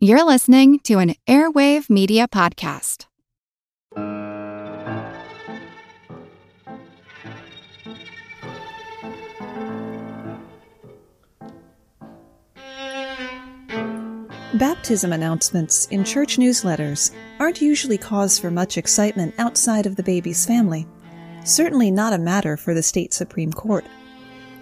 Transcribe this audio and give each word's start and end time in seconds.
You're 0.00 0.24
listening 0.24 0.78
to 0.84 1.00
an 1.00 1.16
Airwave 1.26 1.90
Media 1.90 2.28
Podcast. 2.28 3.06
Baptism 14.54 15.12
announcements 15.12 15.86
in 15.86 16.04
church 16.04 16.36
newsletters 16.36 17.12
aren't 17.40 17.60
usually 17.60 17.98
cause 17.98 18.38
for 18.38 18.52
much 18.52 18.78
excitement 18.78 19.34
outside 19.38 19.84
of 19.84 19.96
the 19.96 20.04
baby's 20.04 20.46
family. 20.46 20.86
Certainly 21.44 21.90
not 21.90 22.12
a 22.12 22.18
matter 22.18 22.56
for 22.56 22.72
the 22.72 22.84
state 22.84 23.12
Supreme 23.12 23.52
Court. 23.52 23.84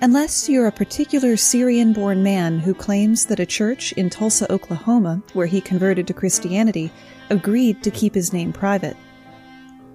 Unless 0.03 0.47
you're 0.47 0.67
a 0.67 0.73
particular 0.73 1.39
Syrian 1.39 1.95
born 1.95 2.23
man 2.23 2.59
who 2.59 2.75
claims 2.75 3.25
that 3.27 3.41
a 3.41 3.47
church 3.47 3.93
in 3.93 4.11
Tulsa, 4.11 4.51
Oklahoma, 4.53 5.23
where 5.33 5.47
he 5.47 5.59
converted 5.59 6.07
to 6.07 6.13
Christianity, 6.13 6.93
agreed 7.31 7.83
to 7.83 7.91
keep 7.91 8.15
his 8.15 8.31
name 8.31 8.53
private. 8.53 8.95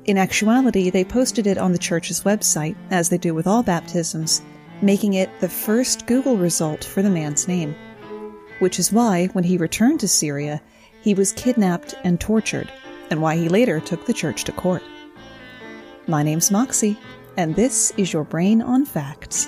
In 0.05 0.17
actuality, 0.17 0.89
they 0.89 1.03
posted 1.03 1.45
it 1.45 1.59
on 1.59 1.71
the 1.71 1.77
church's 1.77 2.23
website, 2.23 2.75
as 2.89 3.09
they 3.09 3.19
do 3.19 3.35
with 3.35 3.45
all 3.45 3.61
baptisms, 3.61 4.41
making 4.81 5.13
it 5.13 5.29
the 5.39 5.47
first 5.47 6.07
Google 6.07 6.35
result 6.35 6.83
for 6.83 7.03
the 7.03 7.09
man's 7.09 7.47
name. 7.47 7.75
Which 8.57 8.79
is 8.79 8.91
why, 8.91 9.27
when 9.27 9.43
he 9.43 9.55
returned 9.55 9.99
to 9.99 10.07
Syria, 10.07 10.63
he 11.01 11.13
was 11.13 11.31
kidnapped 11.31 11.93
and 12.03 12.19
tortured, 12.19 12.71
and 13.11 13.21
why 13.21 13.35
he 13.37 13.49
later 13.49 13.79
took 13.79 14.07
the 14.07 14.13
church 14.13 14.45
to 14.45 14.51
court. 14.51 14.81
My 16.07 16.23
name's 16.23 16.49
Moxie, 16.49 16.97
and 17.37 17.55
this 17.55 17.93
is 17.97 18.11
your 18.11 18.23
Brain 18.23 18.63
on 18.63 18.83
Facts. 18.83 19.47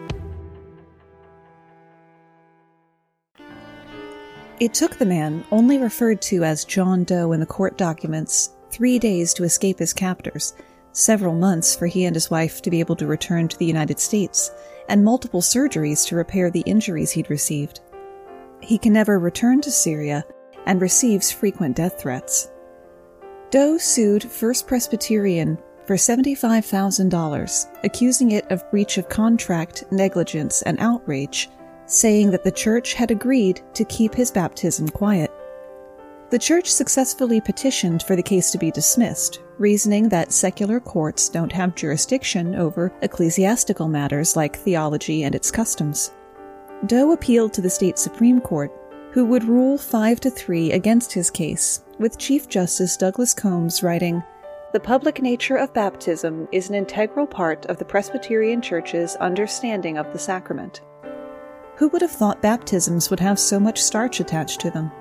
It 4.61 4.75
took 4.75 4.97
the 4.97 5.07
man, 5.07 5.43
only 5.49 5.79
referred 5.79 6.21
to 6.21 6.43
as 6.43 6.65
John 6.65 7.03
Doe 7.03 7.31
in 7.31 7.39
the 7.39 7.47
court 7.47 7.79
documents, 7.79 8.51
three 8.69 8.99
days 8.99 9.33
to 9.33 9.43
escape 9.43 9.79
his 9.79 9.91
captors, 9.91 10.53
several 10.91 11.33
months 11.33 11.75
for 11.75 11.87
he 11.87 12.05
and 12.05 12.15
his 12.15 12.29
wife 12.29 12.61
to 12.61 12.69
be 12.69 12.79
able 12.79 12.95
to 12.97 13.07
return 13.07 13.47
to 13.47 13.57
the 13.57 13.65
United 13.65 13.99
States, 13.99 14.51
and 14.87 15.03
multiple 15.03 15.41
surgeries 15.41 16.07
to 16.07 16.15
repair 16.15 16.51
the 16.51 16.61
injuries 16.67 17.09
he'd 17.09 17.31
received. 17.31 17.79
He 18.61 18.77
can 18.77 18.93
never 18.93 19.17
return 19.17 19.61
to 19.61 19.71
Syria 19.71 20.23
and 20.67 20.79
receives 20.79 21.31
frequent 21.31 21.75
death 21.75 21.99
threats. 21.99 22.51
Doe 23.49 23.79
sued 23.79 24.23
First 24.23 24.67
Presbyterian 24.67 25.57
for 25.87 25.95
$75,000, 25.95 27.65
accusing 27.83 28.29
it 28.29 28.45
of 28.51 28.69
breach 28.69 28.99
of 28.99 29.09
contract, 29.09 29.85
negligence, 29.89 30.61
and 30.61 30.79
outrage 30.79 31.49
saying 31.91 32.31
that 32.31 32.43
the 32.43 32.51
church 32.51 32.93
had 32.93 33.11
agreed 33.11 33.61
to 33.73 33.85
keep 33.85 34.13
his 34.13 34.31
baptism 34.31 34.87
quiet. 34.89 35.31
The 36.29 36.39
church 36.39 36.71
successfully 36.71 37.41
petitioned 37.41 38.03
for 38.03 38.15
the 38.15 38.23
case 38.23 38.51
to 38.51 38.57
be 38.57 38.71
dismissed, 38.71 39.41
reasoning 39.57 40.07
that 40.09 40.31
secular 40.31 40.79
courts 40.79 41.27
don't 41.27 41.51
have 41.51 41.75
jurisdiction 41.75 42.55
over 42.55 42.93
ecclesiastical 43.01 43.89
matters 43.89 44.37
like 44.37 44.55
theology 44.55 45.23
and 45.23 45.35
its 45.35 45.51
customs. 45.51 46.13
Doe 46.85 47.11
appealed 47.11 47.53
to 47.53 47.61
the 47.61 47.69
state 47.69 47.99
Supreme 47.99 48.39
Court, 48.39 48.71
who 49.11 49.25
would 49.25 49.43
rule 49.43 49.77
5 49.77 50.21
to 50.21 50.29
3 50.29 50.71
against 50.71 51.11
his 51.11 51.29
case, 51.29 51.83
with 51.99 52.17
Chief 52.17 52.47
Justice 52.47 52.95
Douglas 52.95 53.33
Combs 53.33 53.83
writing, 53.83 54.23
The 54.71 54.79
public 54.79 55.21
nature 55.21 55.57
of 55.57 55.73
baptism 55.73 56.47
is 56.53 56.69
an 56.69 56.75
integral 56.75 57.27
part 57.27 57.65
of 57.65 57.77
the 57.77 57.85
Presbyterian 57.85 58.61
Church's 58.61 59.17
understanding 59.17 59.97
of 59.97 60.11
the 60.13 60.19
sacrament. 60.19 60.79
Who 61.81 61.87
would 61.87 62.03
have 62.03 62.11
thought 62.11 62.43
baptisms 62.43 63.09
would 63.09 63.19
have 63.21 63.39
so 63.39 63.59
much 63.59 63.81
starch 63.81 64.19
attached 64.19 64.61
to 64.61 64.69
them? 64.69 64.91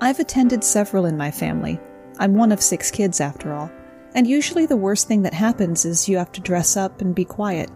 I've 0.00 0.20
attended 0.20 0.62
several 0.62 1.06
in 1.06 1.16
my 1.16 1.32
family. 1.32 1.80
I'm 2.20 2.34
one 2.34 2.52
of 2.52 2.62
six 2.62 2.88
kids, 2.88 3.20
after 3.20 3.52
all, 3.52 3.68
and 4.14 4.24
usually 4.24 4.64
the 4.64 4.76
worst 4.76 5.08
thing 5.08 5.22
that 5.22 5.34
happens 5.34 5.84
is 5.84 6.08
you 6.08 6.16
have 6.16 6.30
to 6.30 6.40
dress 6.40 6.76
up 6.76 7.00
and 7.00 7.16
be 7.16 7.24
quiet. 7.24 7.68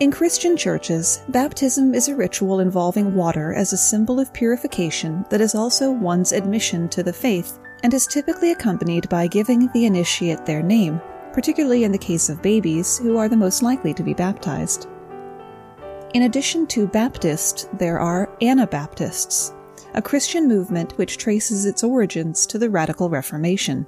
In 0.00 0.10
Christian 0.10 0.54
churches, 0.54 1.22
baptism 1.30 1.94
is 1.94 2.08
a 2.08 2.14
ritual 2.14 2.60
involving 2.60 3.14
water 3.14 3.54
as 3.54 3.72
a 3.72 3.78
symbol 3.78 4.20
of 4.20 4.34
purification 4.34 5.24
that 5.30 5.40
is 5.40 5.54
also 5.54 5.90
one's 5.90 6.32
admission 6.32 6.90
to 6.90 7.02
the 7.02 7.10
faith 7.10 7.58
and 7.84 7.94
is 7.94 8.06
typically 8.06 8.50
accompanied 8.52 9.08
by 9.08 9.28
giving 9.28 9.70
the 9.72 9.86
initiate 9.86 10.44
their 10.44 10.62
name, 10.62 11.00
particularly 11.32 11.84
in 11.84 11.92
the 11.92 11.96
case 11.96 12.28
of 12.28 12.42
babies 12.42 12.98
who 12.98 13.16
are 13.16 13.30
the 13.30 13.34
most 13.34 13.62
likely 13.62 13.94
to 13.94 14.02
be 14.02 14.12
baptized. 14.12 14.88
In 16.16 16.22
addition 16.22 16.66
to 16.68 16.86
Baptist, 16.86 17.68
there 17.76 18.00
are 18.00 18.34
Anabaptists, 18.40 19.52
a 19.92 20.00
Christian 20.00 20.48
movement 20.48 20.96
which 20.96 21.18
traces 21.18 21.66
its 21.66 21.84
origins 21.84 22.46
to 22.46 22.58
the 22.58 22.70
Radical 22.70 23.10
Reformation, 23.10 23.86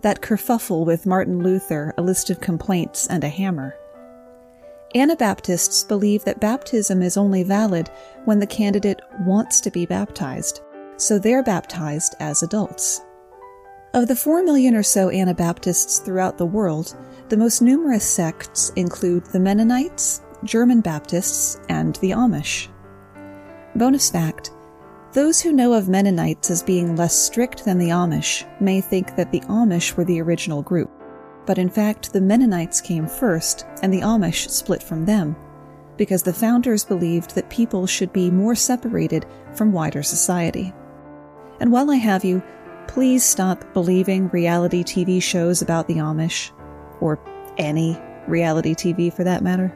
that 0.00 0.22
kerfuffle 0.22 0.86
with 0.86 1.04
Martin 1.04 1.42
Luther, 1.42 1.92
a 1.98 2.02
list 2.02 2.30
of 2.30 2.40
complaints, 2.40 3.06
and 3.08 3.22
a 3.22 3.28
hammer. 3.28 3.74
Anabaptists 4.94 5.84
believe 5.84 6.24
that 6.24 6.40
baptism 6.40 7.02
is 7.02 7.18
only 7.18 7.42
valid 7.42 7.90
when 8.24 8.38
the 8.38 8.46
candidate 8.46 9.02
wants 9.26 9.60
to 9.60 9.70
be 9.70 9.84
baptized, 9.84 10.62
so 10.96 11.18
they're 11.18 11.42
baptized 11.42 12.14
as 12.18 12.42
adults. 12.42 13.02
Of 13.92 14.08
the 14.08 14.16
4 14.16 14.42
million 14.42 14.74
or 14.74 14.82
so 14.82 15.10
Anabaptists 15.10 15.98
throughout 15.98 16.38
the 16.38 16.46
world, 16.46 16.96
the 17.28 17.36
most 17.36 17.60
numerous 17.60 18.06
sects 18.06 18.70
include 18.74 19.26
the 19.26 19.40
Mennonites, 19.40 20.22
German 20.44 20.80
Baptists, 20.80 21.60
and 21.68 21.96
the 21.96 22.10
Amish. 22.10 22.68
Bonus 23.74 24.10
fact 24.10 24.52
those 25.12 25.40
who 25.40 25.54
know 25.54 25.72
of 25.72 25.88
Mennonites 25.88 26.50
as 26.50 26.62
being 26.62 26.94
less 26.94 27.18
strict 27.18 27.64
than 27.64 27.78
the 27.78 27.88
Amish 27.88 28.44
may 28.60 28.80
think 28.80 29.16
that 29.16 29.32
the 29.32 29.40
Amish 29.48 29.96
were 29.96 30.04
the 30.04 30.20
original 30.20 30.62
group, 30.62 30.90
but 31.46 31.56
in 31.56 31.70
fact 31.70 32.12
the 32.12 32.20
Mennonites 32.20 32.80
came 32.82 33.06
first 33.06 33.64
and 33.82 33.92
the 33.92 34.02
Amish 34.02 34.50
split 34.50 34.82
from 34.82 35.06
them, 35.06 35.34
because 35.96 36.22
the 36.22 36.32
founders 36.32 36.84
believed 36.84 37.34
that 37.34 37.48
people 37.48 37.86
should 37.86 38.12
be 38.12 38.30
more 38.30 38.54
separated 38.54 39.24
from 39.54 39.72
wider 39.72 40.02
society. 40.02 40.74
And 41.58 41.72
while 41.72 41.90
I 41.90 41.96
have 41.96 42.22
you, 42.22 42.42
please 42.86 43.24
stop 43.24 43.64
believing 43.72 44.28
reality 44.28 44.84
TV 44.84 45.22
shows 45.22 45.62
about 45.62 45.88
the 45.88 45.96
Amish, 45.96 46.50
or 47.00 47.18
any 47.56 47.98
reality 48.28 48.74
TV 48.74 49.12
for 49.12 49.24
that 49.24 49.42
matter. 49.42 49.74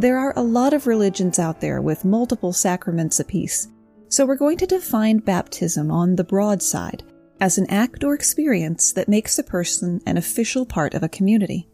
There 0.00 0.16
are 0.16 0.32
a 0.34 0.42
lot 0.42 0.72
of 0.72 0.86
religions 0.86 1.38
out 1.38 1.60
there 1.60 1.82
with 1.82 2.06
multiple 2.06 2.54
sacraments 2.54 3.20
apiece, 3.20 3.68
so 4.08 4.24
we're 4.24 4.34
going 4.34 4.56
to 4.56 4.66
define 4.66 5.18
baptism 5.18 5.90
on 5.90 6.16
the 6.16 6.24
broad 6.24 6.62
side 6.62 7.02
as 7.38 7.58
an 7.58 7.68
act 7.68 8.02
or 8.02 8.14
experience 8.14 8.92
that 8.92 9.10
makes 9.10 9.38
a 9.38 9.42
person 9.42 10.00
an 10.06 10.16
official 10.16 10.64
part 10.64 10.94
of 10.94 11.02
a 11.02 11.08
community. 11.10 11.68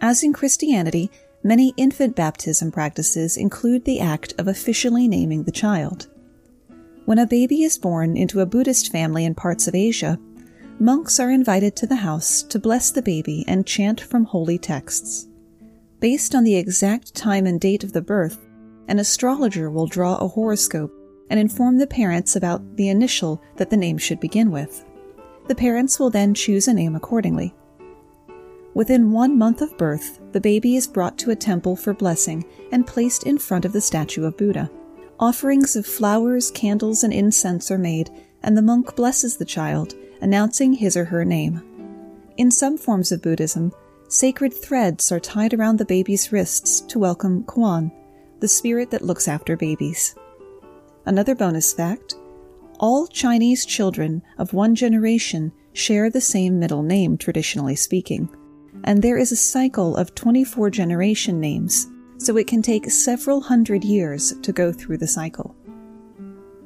As 0.00 0.22
in 0.22 0.32
Christianity, 0.32 1.10
many 1.42 1.74
infant 1.76 2.16
baptism 2.16 2.72
practices 2.72 3.36
include 3.36 3.84
the 3.84 4.00
act 4.00 4.32
of 4.38 4.48
officially 4.48 5.06
naming 5.06 5.44
the 5.44 5.52
child. 5.52 6.06
When 7.04 7.18
a 7.18 7.26
baby 7.26 7.62
is 7.62 7.76
born 7.76 8.16
into 8.16 8.40
a 8.40 8.46
Buddhist 8.46 8.90
family 8.90 9.26
in 9.26 9.34
parts 9.34 9.68
of 9.68 9.74
Asia, 9.74 10.18
monks 10.80 11.20
are 11.20 11.30
invited 11.30 11.76
to 11.76 11.86
the 11.86 11.96
house 11.96 12.42
to 12.44 12.58
bless 12.58 12.90
the 12.90 13.02
baby 13.02 13.44
and 13.46 13.66
chant 13.66 14.00
from 14.00 14.24
holy 14.24 14.56
texts. 14.56 15.28
Based 16.04 16.34
on 16.34 16.44
the 16.44 16.56
exact 16.56 17.14
time 17.14 17.46
and 17.46 17.58
date 17.58 17.82
of 17.82 17.94
the 17.94 18.02
birth, 18.02 18.46
an 18.88 18.98
astrologer 18.98 19.70
will 19.70 19.86
draw 19.86 20.16
a 20.16 20.28
horoscope 20.28 20.92
and 21.30 21.40
inform 21.40 21.78
the 21.78 21.86
parents 21.86 22.36
about 22.36 22.76
the 22.76 22.90
initial 22.90 23.42
that 23.56 23.70
the 23.70 23.76
name 23.78 23.96
should 23.96 24.20
begin 24.20 24.50
with. 24.50 24.84
The 25.46 25.54
parents 25.54 25.98
will 25.98 26.10
then 26.10 26.34
choose 26.34 26.68
a 26.68 26.74
name 26.74 26.94
accordingly. 26.94 27.54
Within 28.74 29.12
one 29.12 29.38
month 29.38 29.62
of 29.62 29.78
birth, 29.78 30.20
the 30.32 30.42
baby 30.42 30.76
is 30.76 30.86
brought 30.86 31.16
to 31.20 31.30
a 31.30 31.36
temple 31.36 31.74
for 31.74 31.94
blessing 31.94 32.44
and 32.70 32.86
placed 32.86 33.22
in 33.22 33.38
front 33.38 33.64
of 33.64 33.72
the 33.72 33.80
statue 33.80 34.26
of 34.26 34.36
Buddha. 34.36 34.70
Offerings 35.18 35.74
of 35.74 35.86
flowers, 35.86 36.50
candles, 36.50 37.02
and 37.02 37.14
incense 37.14 37.70
are 37.70 37.78
made, 37.78 38.10
and 38.42 38.58
the 38.58 38.60
monk 38.60 38.94
blesses 38.94 39.38
the 39.38 39.46
child, 39.46 39.94
announcing 40.20 40.74
his 40.74 40.98
or 40.98 41.06
her 41.06 41.24
name. 41.24 41.62
In 42.36 42.50
some 42.50 42.76
forms 42.76 43.10
of 43.10 43.22
Buddhism, 43.22 43.72
Sacred 44.08 44.52
threads 44.52 45.10
are 45.10 45.18
tied 45.18 45.54
around 45.54 45.78
the 45.78 45.84
baby's 45.84 46.30
wrists 46.30 46.82
to 46.82 46.98
welcome 46.98 47.42
Kuan, 47.44 47.90
the 48.40 48.46
spirit 48.46 48.90
that 48.90 49.02
looks 49.02 49.26
after 49.26 49.56
babies. 49.56 50.14
Another 51.06 51.34
bonus 51.34 51.72
fact 51.72 52.14
all 52.80 53.06
Chinese 53.06 53.64
children 53.64 54.22
of 54.36 54.52
one 54.52 54.74
generation 54.74 55.52
share 55.72 56.10
the 56.10 56.20
same 56.20 56.58
middle 56.58 56.82
name, 56.82 57.16
traditionally 57.16 57.76
speaking, 57.76 58.28
and 58.84 59.00
there 59.00 59.16
is 59.16 59.32
a 59.32 59.36
cycle 59.36 59.96
of 59.96 60.14
24 60.14 60.70
generation 60.70 61.40
names, 61.40 61.86
so 62.18 62.36
it 62.36 62.46
can 62.46 62.62
take 62.62 62.90
several 62.90 63.40
hundred 63.40 63.84
years 63.84 64.34
to 64.42 64.52
go 64.52 64.72
through 64.72 64.98
the 64.98 65.06
cycle. 65.06 65.56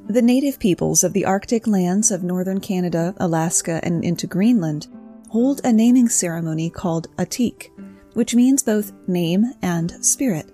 The 0.07 0.21
native 0.21 0.59
peoples 0.59 1.03
of 1.03 1.13
the 1.13 1.25
Arctic 1.25 1.67
lands 1.67 2.11
of 2.11 2.23
northern 2.23 2.59
Canada, 2.59 3.13
Alaska, 3.17 3.79
and 3.83 4.03
into 4.03 4.27
Greenland 4.27 4.87
hold 5.29 5.61
a 5.63 5.71
naming 5.71 6.09
ceremony 6.09 6.69
called 6.69 7.07
Atik, 7.17 7.69
which 8.13 8.35
means 8.35 8.63
both 8.63 8.91
name 9.07 9.53
and 9.61 10.03
spirit. 10.03 10.51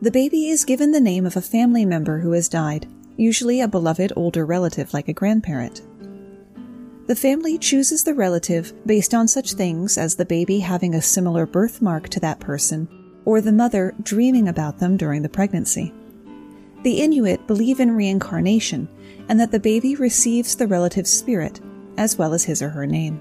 The 0.00 0.10
baby 0.10 0.48
is 0.48 0.64
given 0.64 0.90
the 0.90 1.00
name 1.00 1.26
of 1.26 1.36
a 1.36 1.42
family 1.42 1.84
member 1.84 2.18
who 2.18 2.32
has 2.32 2.48
died, 2.48 2.86
usually 3.16 3.60
a 3.60 3.68
beloved 3.68 4.12
older 4.16 4.44
relative 4.44 4.92
like 4.92 5.08
a 5.08 5.12
grandparent. 5.12 5.82
The 7.06 7.16
family 7.16 7.56
chooses 7.56 8.02
the 8.02 8.14
relative 8.14 8.72
based 8.84 9.14
on 9.14 9.28
such 9.28 9.52
things 9.52 9.96
as 9.96 10.16
the 10.16 10.24
baby 10.24 10.58
having 10.58 10.94
a 10.94 11.02
similar 11.02 11.46
birthmark 11.46 12.08
to 12.10 12.20
that 12.20 12.40
person 12.40 12.88
or 13.24 13.40
the 13.40 13.52
mother 13.52 13.94
dreaming 14.02 14.48
about 14.48 14.78
them 14.78 14.96
during 14.96 15.22
the 15.22 15.28
pregnancy. 15.28 15.92
The 16.82 17.00
Inuit 17.00 17.46
believe 17.46 17.80
in 17.80 17.96
reincarnation 17.96 18.88
and 19.28 19.38
that 19.40 19.50
the 19.50 19.60
baby 19.60 19.94
receives 19.96 20.56
the 20.56 20.66
relative's 20.66 21.12
spirit, 21.12 21.60
as 21.96 22.16
well 22.16 22.32
as 22.32 22.44
his 22.44 22.62
or 22.62 22.70
her 22.70 22.86
name. 22.86 23.20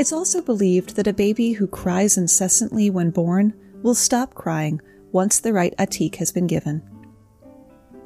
It's 0.00 0.14
also 0.14 0.40
believed 0.40 0.96
that 0.96 1.08
a 1.08 1.12
baby 1.12 1.52
who 1.52 1.66
cries 1.66 2.16
incessantly 2.16 2.88
when 2.88 3.10
born 3.10 3.52
will 3.82 3.94
stop 3.94 4.32
crying 4.34 4.80
once 5.12 5.38
the 5.40 5.52
right 5.52 5.74
atik 5.76 6.14
has 6.14 6.32
been 6.32 6.46
given. 6.46 6.80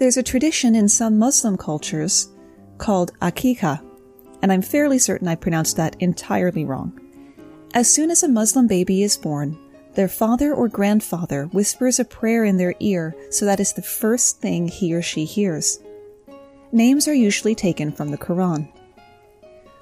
There's 0.00 0.16
a 0.16 0.22
tradition 0.24 0.74
in 0.74 0.88
some 0.88 1.20
Muslim 1.20 1.56
cultures 1.56 2.34
called 2.78 3.16
akika, 3.20 3.80
and 4.42 4.52
I'm 4.52 4.60
fairly 4.60 4.98
certain 4.98 5.28
I 5.28 5.36
pronounced 5.36 5.76
that 5.76 5.94
entirely 6.00 6.64
wrong. 6.64 6.98
As 7.74 7.94
soon 7.94 8.10
as 8.10 8.24
a 8.24 8.28
Muslim 8.28 8.66
baby 8.66 9.04
is 9.04 9.16
born, 9.16 9.56
their 9.94 10.08
father 10.08 10.52
or 10.52 10.66
grandfather 10.66 11.44
whispers 11.52 12.00
a 12.00 12.04
prayer 12.04 12.44
in 12.44 12.56
their 12.56 12.74
ear 12.80 13.14
so 13.30 13.44
that 13.44 13.60
is 13.60 13.72
the 13.72 13.82
first 13.82 14.40
thing 14.40 14.66
he 14.66 14.92
or 14.92 15.00
she 15.00 15.24
hears. 15.24 15.78
Names 16.72 17.06
are 17.06 17.14
usually 17.14 17.54
taken 17.54 17.92
from 17.92 18.10
the 18.10 18.18
Quran. 18.18 18.68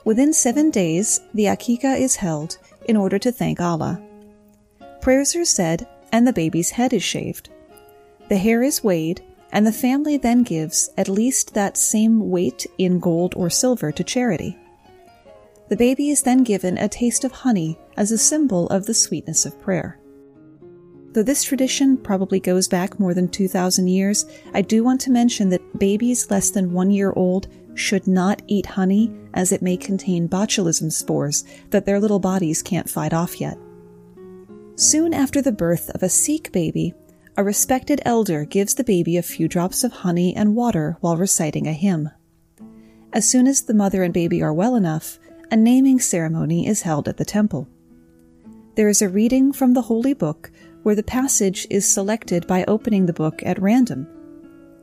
Within 0.04 0.32
seven 0.32 0.70
days, 0.70 1.20
the 1.32 1.44
Akika 1.44 1.98
is 1.98 2.16
held 2.16 2.58
in 2.86 2.96
order 2.96 3.18
to 3.20 3.30
thank 3.30 3.60
Allah. 3.60 4.02
Prayers 5.00 5.36
are 5.36 5.44
said, 5.44 5.86
and 6.10 6.26
the 6.26 6.32
baby's 6.32 6.70
head 6.70 6.92
is 6.92 7.02
shaved. 7.02 7.50
The 8.28 8.36
hair 8.36 8.62
is 8.62 8.82
weighed, 8.82 9.22
and 9.52 9.66
the 9.66 9.72
family 9.72 10.16
then 10.16 10.42
gives 10.42 10.90
at 10.96 11.08
least 11.08 11.54
that 11.54 11.76
same 11.76 12.30
weight 12.30 12.66
in 12.78 12.98
gold 12.98 13.34
or 13.36 13.48
silver 13.48 13.92
to 13.92 14.02
charity. 14.02 14.58
The 15.68 15.76
baby 15.76 16.10
is 16.10 16.22
then 16.22 16.42
given 16.42 16.78
a 16.78 16.88
taste 16.88 17.24
of 17.24 17.32
honey 17.32 17.78
as 17.96 18.10
a 18.10 18.18
symbol 18.18 18.66
of 18.68 18.86
the 18.86 18.94
sweetness 18.94 19.46
of 19.46 19.60
prayer. 19.60 19.98
Though 21.12 21.22
this 21.22 21.44
tradition 21.44 21.98
probably 21.98 22.40
goes 22.40 22.68
back 22.68 22.98
more 22.98 23.12
than 23.12 23.28
2,000 23.28 23.86
years, 23.86 24.24
I 24.54 24.62
do 24.62 24.82
want 24.82 25.00
to 25.02 25.10
mention 25.10 25.50
that 25.50 25.78
babies 25.78 26.30
less 26.30 26.50
than 26.50 26.72
one 26.72 26.90
year 26.90 27.12
old 27.14 27.48
should 27.74 28.06
not 28.06 28.40
eat 28.46 28.64
honey 28.64 29.14
as 29.34 29.52
it 29.52 29.62
may 29.62 29.76
contain 29.76 30.28
botulism 30.28 30.90
spores 30.90 31.44
that 31.70 31.84
their 31.84 32.00
little 32.00 32.18
bodies 32.18 32.62
can't 32.62 32.88
fight 32.88 33.12
off 33.12 33.40
yet. 33.40 33.58
Soon 34.76 35.12
after 35.12 35.42
the 35.42 35.52
birth 35.52 35.90
of 35.90 36.02
a 36.02 36.08
Sikh 36.08 36.50
baby, 36.50 36.94
a 37.36 37.44
respected 37.44 38.00
elder 38.04 38.44
gives 38.46 38.74
the 38.74 38.84
baby 38.84 39.16
a 39.16 39.22
few 39.22 39.48
drops 39.48 39.84
of 39.84 39.92
honey 39.92 40.34
and 40.34 40.56
water 40.56 40.96
while 41.00 41.16
reciting 41.16 41.66
a 41.66 41.72
hymn. 41.72 42.10
As 43.12 43.28
soon 43.28 43.46
as 43.46 43.62
the 43.62 43.74
mother 43.74 44.02
and 44.02 44.14
baby 44.14 44.42
are 44.42 44.52
well 44.52 44.76
enough, 44.76 45.18
a 45.50 45.56
naming 45.56 46.00
ceremony 46.00 46.66
is 46.66 46.82
held 46.82 47.06
at 47.08 47.18
the 47.18 47.24
temple. 47.26 47.68
There 48.74 48.88
is 48.88 49.02
a 49.02 49.08
reading 49.08 49.52
from 49.52 49.74
the 49.74 49.82
holy 49.82 50.14
book 50.14 50.50
where 50.82 50.94
the 50.94 51.02
passage 51.02 51.66
is 51.70 51.86
selected 51.86 52.46
by 52.46 52.64
opening 52.66 53.06
the 53.06 53.12
book 53.12 53.42
at 53.44 53.60
random. 53.60 54.06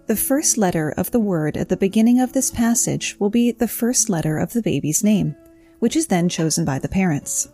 The 0.07 0.15
first 0.15 0.57
letter 0.57 0.93
of 0.97 1.11
the 1.11 1.19
word 1.19 1.55
at 1.55 1.69
the 1.69 1.77
beginning 1.77 2.19
of 2.19 2.33
this 2.33 2.49
passage 2.49 3.15
will 3.19 3.29
be 3.29 3.51
the 3.51 3.67
first 3.67 4.09
letter 4.09 4.37
of 4.37 4.53
the 4.53 4.61
baby's 4.61 5.03
name, 5.03 5.35
which 5.79 5.95
is 5.95 6.07
then 6.07 6.29
chosen 6.29 6.65
by 6.65 6.79
the 6.79 6.89
parents. 6.89 7.49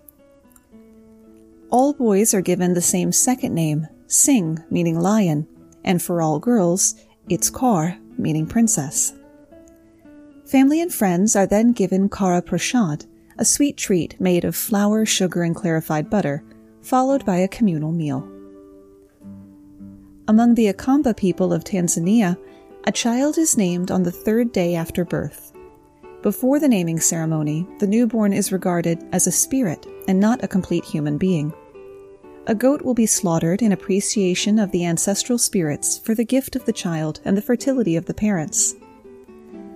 All 1.69 1.93
boys 1.93 2.33
are 2.33 2.41
given 2.41 2.73
the 2.73 2.81
same 2.81 3.11
second 3.11 3.53
name, 3.53 3.87
Singh, 4.07 4.63
meaning 4.69 4.99
lion, 4.99 5.47
and 5.83 6.01
for 6.01 6.21
all 6.21 6.39
girls, 6.39 6.95
it's 7.27 7.51
Kaur, 7.51 7.99
meaning 8.17 8.45
princess. 8.47 9.13
Family 10.45 10.79
and 10.79 10.93
friends 10.93 11.35
are 11.35 11.47
then 11.47 11.73
given 11.73 12.07
Kara 12.07 12.41
Prashad, 12.41 13.05
a 13.37 13.43
sweet 13.43 13.77
treat 13.77 14.19
made 14.21 14.45
of 14.45 14.55
flour, 14.55 15.05
sugar, 15.05 15.43
and 15.43 15.55
clarified 15.55 16.09
butter, 16.09 16.43
followed 16.81 17.25
by 17.25 17.37
a 17.37 17.47
communal 17.47 17.91
meal. 17.91 18.29
Among 20.27 20.55
the 20.55 20.73
Akamba 20.73 21.15
people 21.15 21.53
of 21.53 21.63
Tanzania, 21.63 22.35
a 22.85 22.91
child 22.91 23.37
is 23.37 23.57
named 23.57 23.91
on 23.91 24.01
the 24.01 24.11
third 24.11 24.51
day 24.51 24.73
after 24.73 25.05
birth. 25.05 25.53
Before 26.23 26.59
the 26.59 26.67
naming 26.67 26.99
ceremony, 26.99 27.67
the 27.77 27.85
newborn 27.85 28.33
is 28.33 28.51
regarded 28.51 29.05
as 29.11 29.27
a 29.27 29.31
spirit 29.31 29.85
and 30.07 30.19
not 30.19 30.43
a 30.43 30.47
complete 30.47 30.83
human 30.83 31.19
being. 31.19 31.53
A 32.47 32.55
goat 32.55 32.81
will 32.81 32.95
be 32.95 33.05
slaughtered 33.05 33.61
in 33.61 33.71
appreciation 33.71 34.57
of 34.57 34.71
the 34.71 34.83
ancestral 34.83 35.37
spirits 35.37 35.99
for 35.99 36.15
the 36.15 36.25
gift 36.25 36.55
of 36.55 36.65
the 36.65 36.73
child 36.73 37.19
and 37.23 37.37
the 37.37 37.41
fertility 37.43 37.95
of 37.95 38.05
the 38.05 38.13
parents. 38.15 38.73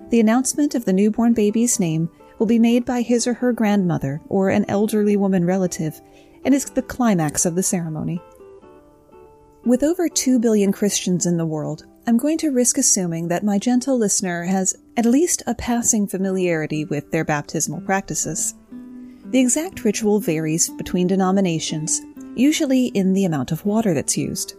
The 0.08 0.18
announcement 0.18 0.74
of 0.74 0.84
the 0.84 0.92
newborn 0.92 1.32
baby's 1.32 1.78
name 1.78 2.10
will 2.40 2.46
be 2.46 2.58
made 2.58 2.84
by 2.84 3.02
his 3.02 3.24
or 3.28 3.34
her 3.34 3.52
grandmother 3.52 4.20
or 4.28 4.48
an 4.48 4.64
elderly 4.68 5.16
woman 5.16 5.44
relative 5.44 6.00
and 6.44 6.52
is 6.52 6.64
the 6.64 6.82
climax 6.82 7.46
of 7.46 7.54
the 7.54 7.62
ceremony. 7.62 8.20
With 9.66 9.82
over 9.82 10.08
2 10.08 10.38
billion 10.38 10.72
Christians 10.72 11.26
in 11.26 11.36
the 11.36 11.44
world, 11.44 11.84
I'm 12.06 12.16
going 12.16 12.38
to 12.38 12.50
risk 12.50 12.78
assuming 12.78 13.28
that 13.28 13.44
my 13.44 13.58
gentle 13.58 13.98
listener 13.98 14.44
has 14.44 14.74
at 14.96 15.04
least 15.04 15.42
a 15.46 15.54
passing 15.54 16.06
familiarity 16.06 16.86
with 16.86 17.10
their 17.10 17.26
baptismal 17.26 17.82
practices. 17.82 18.54
The 19.26 19.38
exact 19.38 19.84
ritual 19.84 20.18
varies 20.18 20.70
between 20.70 21.08
denominations, 21.08 22.00
usually 22.34 22.86
in 22.86 23.12
the 23.12 23.26
amount 23.26 23.52
of 23.52 23.66
water 23.66 23.92
that's 23.92 24.16
used. 24.16 24.54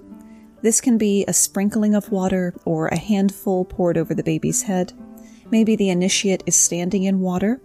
This 0.62 0.80
can 0.80 1.00
be 1.00 1.26
a 1.28 1.34
sprinkling 1.34 1.96
of 1.96 2.12
water 2.12 2.54
or 2.66 2.88
a 2.88 3.00
handful 3.00 3.66
poured 3.66 3.98
over 3.98 4.14
the 4.14 4.22
baby's 4.22 4.62
head. 4.62 4.94
Maybe 5.50 5.76
the 5.76 5.90
initiate 5.90 6.44
is 6.46 6.56
standing 6.56 7.06
in 7.06 7.22
water. 7.22 7.60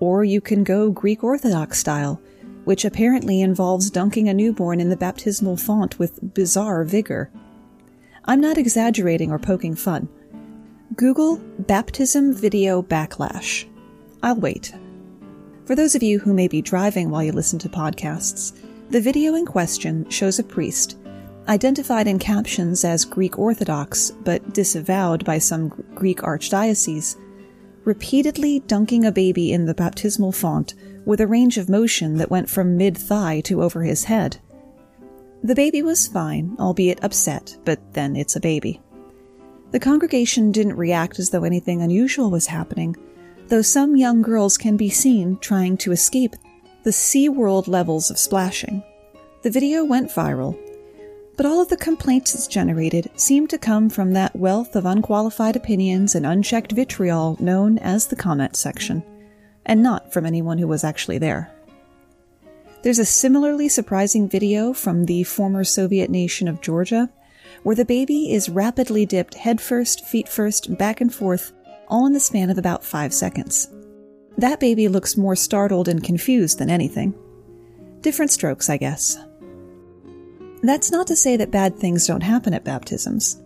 Or 0.00 0.24
you 0.24 0.40
can 0.40 0.64
go 0.64 0.90
Greek 0.90 1.22
Orthodox 1.22 1.78
style, 1.78 2.22
which 2.64 2.84
apparently 2.84 3.40
involves 3.40 3.90
dunking 3.90 4.28
a 4.28 4.34
newborn 4.34 4.80
in 4.80 4.88
the 4.88 4.96
baptismal 4.96 5.56
font 5.56 5.98
with 5.98 6.34
bizarre 6.34 6.84
vigor. 6.84 7.30
I'm 8.24 8.40
not 8.40 8.58
exaggerating 8.58 9.30
or 9.30 9.38
poking 9.38 9.74
fun. 9.74 10.08
Google 10.96 11.36
baptism 11.58 12.32
video 12.32 12.82
backlash. 12.82 13.66
I'll 14.22 14.36
wait. 14.36 14.72
For 15.66 15.74
those 15.74 15.94
of 15.94 16.02
you 16.02 16.18
who 16.18 16.32
may 16.32 16.48
be 16.48 16.62
driving 16.62 17.10
while 17.10 17.22
you 17.22 17.32
listen 17.32 17.58
to 17.60 17.68
podcasts, 17.68 18.58
the 18.90 19.00
video 19.00 19.34
in 19.34 19.46
question 19.46 20.08
shows 20.10 20.38
a 20.38 20.44
priest, 20.44 20.96
identified 21.48 22.06
in 22.06 22.18
captions 22.18 22.84
as 22.84 23.04
Greek 23.04 23.38
Orthodox 23.38 24.10
but 24.10 24.52
disavowed 24.52 25.24
by 25.24 25.38
some 25.38 25.68
Greek 25.94 26.18
archdiocese, 26.18 27.16
repeatedly 27.84 28.60
dunking 28.60 29.04
a 29.04 29.12
baby 29.12 29.52
in 29.52 29.66
the 29.66 29.74
baptismal 29.74 30.32
font 30.32 30.74
with 31.04 31.20
a 31.20 31.26
range 31.26 31.58
of 31.58 31.68
motion 31.68 32.16
that 32.16 32.30
went 32.30 32.48
from 32.48 32.76
mid 32.76 32.96
thigh 32.96 33.40
to 33.42 33.62
over 33.62 33.82
his 33.82 34.04
head. 34.04 34.38
The 35.42 35.54
baby 35.54 35.82
was 35.82 36.06
fine, 36.06 36.56
albeit 36.58 37.04
upset, 37.04 37.56
but 37.64 37.78
then 37.92 38.16
it's 38.16 38.36
a 38.36 38.40
baby. 38.40 38.80
The 39.72 39.80
congregation 39.80 40.52
didn't 40.52 40.76
react 40.76 41.18
as 41.18 41.30
though 41.30 41.44
anything 41.44 41.82
unusual 41.82 42.30
was 42.30 42.46
happening, 42.46 42.96
though 43.48 43.62
some 43.62 43.96
young 43.96 44.22
girls 44.22 44.56
can 44.56 44.76
be 44.76 44.88
seen 44.88 45.36
trying 45.38 45.76
to 45.78 45.92
escape 45.92 46.34
the 46.84 46.90
SeaWorld 46.90 47.68
levels 47.68 48.10
of 48.10 48.18
splashing. 48.18 48.82
The 49.42 49.50
video 49.50 49.84
went 49.84 50.10
viral, 50.10 50.58
but 51.36 51.44
all 51.44 51.60
of 51.60 51.68
the 51.68 51.76
complaints 51.76 52.34
it's 52.34 52.46
generated 52.46 53.10
seem 53.16 53.46
to 53.48 53.58
come 53.58 53.90
from 53.90 54.12
that 54.12 54.36
wealth 54.36 54.76
of 54.76 54.86
unqualified 54.86 55.56
opinions 55.56 56.14
and 56.14 56.24
unchecked 56.24 56.72
vitriol 56.72 57.36
known 57.40 57.78
as 57.78 58.06
the 58.06 58.16
comment 58.16 58.56
section 58.56 59.02
and 59.66 59.82
not 59.82 60.12
from 60.12 60.26
anyone 60.26 60.58
who 60.58 60.68
was 60.68 60.84
actually 60.84 61.18
there. 61.18 61.50
There's 62.82 62.98
a 62.98 63.04
similarly 63.04 63.68
surprising 63.68 64.28
video 64.28 64.72
from 64.72 65.06
the 65.06 65.22
former 65.24 65.64
Soviet 65.64 66.10
nation 66.10 66.48
of 66.48 66.60
Georgia, 66.60 67.08
where 67.62 67.76
the 67.76 67.84
baby 67.84 68.32
is 68.32 68.50
rapidly 68.50 69.06
dipped 69.06 69.34
headfirst, 69.34 70.04
feet 70.04 70.28
first, 70.28 70.76
back 70.76 71.00
and 71.00 71.12
forth, 71.12 71.52
all 71.88 72.06
in 72.06 72.12
the 72.12 72.20
span 72.20 72.50
of 72.50 72.58
about 72.58 72.84
five 72.84 73.14
seconds. 73.14 73.70
That 74.36 74.60
baby 74.60 74.88
looks 74.88 75.16
more 75.16 75.36
startled 75.36 75.88
and 75.88 76.04
confused 76.04 76.58
than 76.58 76.68
anything. 76.68 77.14
Different 78.00 78.30
strokes, 78.30 78.68
I 78.68 78.76
guess. 78.76 79.16
That's 80.62 80.90
not 80.90 81.06
to 81.06 81.16
say 81.16 81.36
that 81.36 81.50
bad 81.50 81.76
things 81.78 82.06
don't 82.06 82.22
happen 82.22 82.52
at 82.52 82.64
baptisms. 82.64 83.40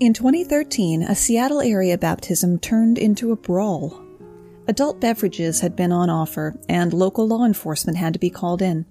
In 0.00 0.12
2013, 0.12 1.02
a 1.02 1.14
Seattle 1.14 1.60
area 1.60 1.98
baptism 1.98 2.58
turned 2.58 2.98
into 2.98 3.32
a 3.32 3.36
brawl. 3.36 4.05
Adult 4.68 5.00
beverages 5.00 5.60
had 5.60 5.76
been 5.76 5.92
on 5.92 6.10
offer, 6.10 6.58
and 6.68 6.92
local 6.92 7.26
law 7.26 7.44
enforcement 7.44 7.98
had 7.98 8.12
to 8.12 8.18
be 8.18 8.30
called 8.30 8.60
in. 8.60 8.84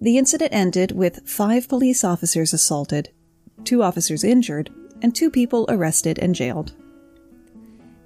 The 0.00 0.18
incident 0.18 0.52
ended 0.52 0.92
with 0.92 1.28
five 1.28 1.68
police 1.68 2.04
officers 2.04 2.52
assaulted, 2.52 3.10
two 3.64 3.82
officers 3.82 4.22
injured, 4.22 4.70
and 5.02 5.14
two 5.14 5.30
people 5.30 5.66
arrested 5.68 6.18
and 6.18 6.34
jailed. 6.34 6.72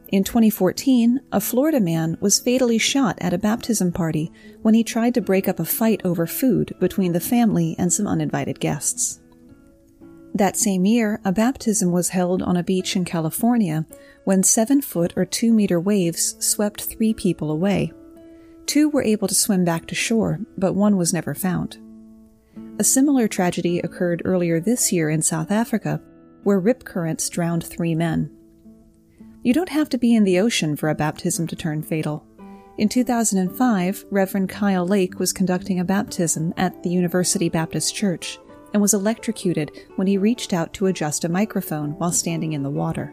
In 0.09 0.25
2014, 0.25 1.21
a 1.31 1.41
Florida 1.41 1.79
man 1.79 2.17
was 2.21 2.41
fatally 2.41 2.79
shot 2.79 3.17
at 3.21 3.33
a 3.33 3.39
baptism 3.39 3.93
party 3.93 4.33
when 4.63 4.75
he 4.75 4.83
tried 4.83 5.15
to 5.15 5.21
break 5.21 5.47
up 5.49 5.61
a 5.61 5.65
fight 5.65 6.01
over 6.05 6.27
food 6.27 6.75
between 6.81 7.13
the 7.13 7.21
family 7.21 7.77
and 7.79 7.93
some 7.93 8.09
uninvited 8.09 8.59
guests. 8.59 9.21
That 10.35 10.57
same 10.57 10.85
year, 10.85 11.21
a 11.25 11.33
baptism 11.33 11.91
was 11.91 12.11
held 12.11 12.43
on 12.43 12.57
a 12.57 12.63
beach 12.63 12.95
in 12.95 13.05
California 13.05 13.85
when 14.25 14.43
seven 14.43 14.81
foot 14.81 15.13
or 15.17 15.25
two 15.25 15.53
meter 15.53 15.81
waves 15.81 16.37
swept 16.39 16.83
three 16.85 17.13
people 17.13 17.51
away. 17.51 17.93
Two 18.67 18.89
were 18.89 19.03
able 19.03 19.27
to 19.27 19.35
swim 19.35 19.65
back 19.65 19.87
to 19.87 19.95
shore, 19.95 20.39
but 20.57 20.75
one 20.75 20.97
was 20.97 21.13
never 21.13 21.35
found. 21.35 21.79
A 22.79 22.85
similar 22.85 23.27
tragedy 23.27 23.81
occurred 23.81 24.23
earlier 24.25 24.61
this 24.61 24.93
year 24.93 25.11
in 25.11 25.21
South 25.21 25.51
Africa, 25.51 26.01
where 26.45 26.61
rip 26.61 26.85
currents 26.85 27.29
drowned 27.29 27.65
three 27.65 27.95
men. 27.95 28.31
You 29.43 29.53
don't 29.53 29.71
have 29.71 29.89
to 29.91 29.99
be 29.99 30.15
in 30.15 30.25
the 30.25 30.39
ocean 30.39 30.77
for 30.77 30.89
a 30.89 30.95
baptism 30.95 31.47
to 31.49 31.57
turn 31.57 31.83
fatal. 31.83 32.25
In 32.79 32.89
2005, 32.89 34.05
Reverend 34.11 34.49
Kyle 34.49 34.87
Lake 34.87 35.19
was 35.19 35.33
conducting 35.33 35.81
a 35.81 35.85
baptism 35.85 36.55
at 36.57 36.83
the 36.83 36.91
University 36.91 37.49
Baptist 37.49 37.95
Church 37.95 38.39
and 38.73 38.81
was 38.81 38.95
electrocuted 38.95 39.71
when 39.97 40.07
he 40.07 40.19
reached 40.19 40.53
out 40.53 40.73
to 40.75 40.87
adjust 40.87 41.25
a 41.25 41.29
microphone 41.29 41.93
while 41.93 42.13
standing 42.13 42.53
in 42.53 42.63
the 42.63 42.71
water. 42.71 43.13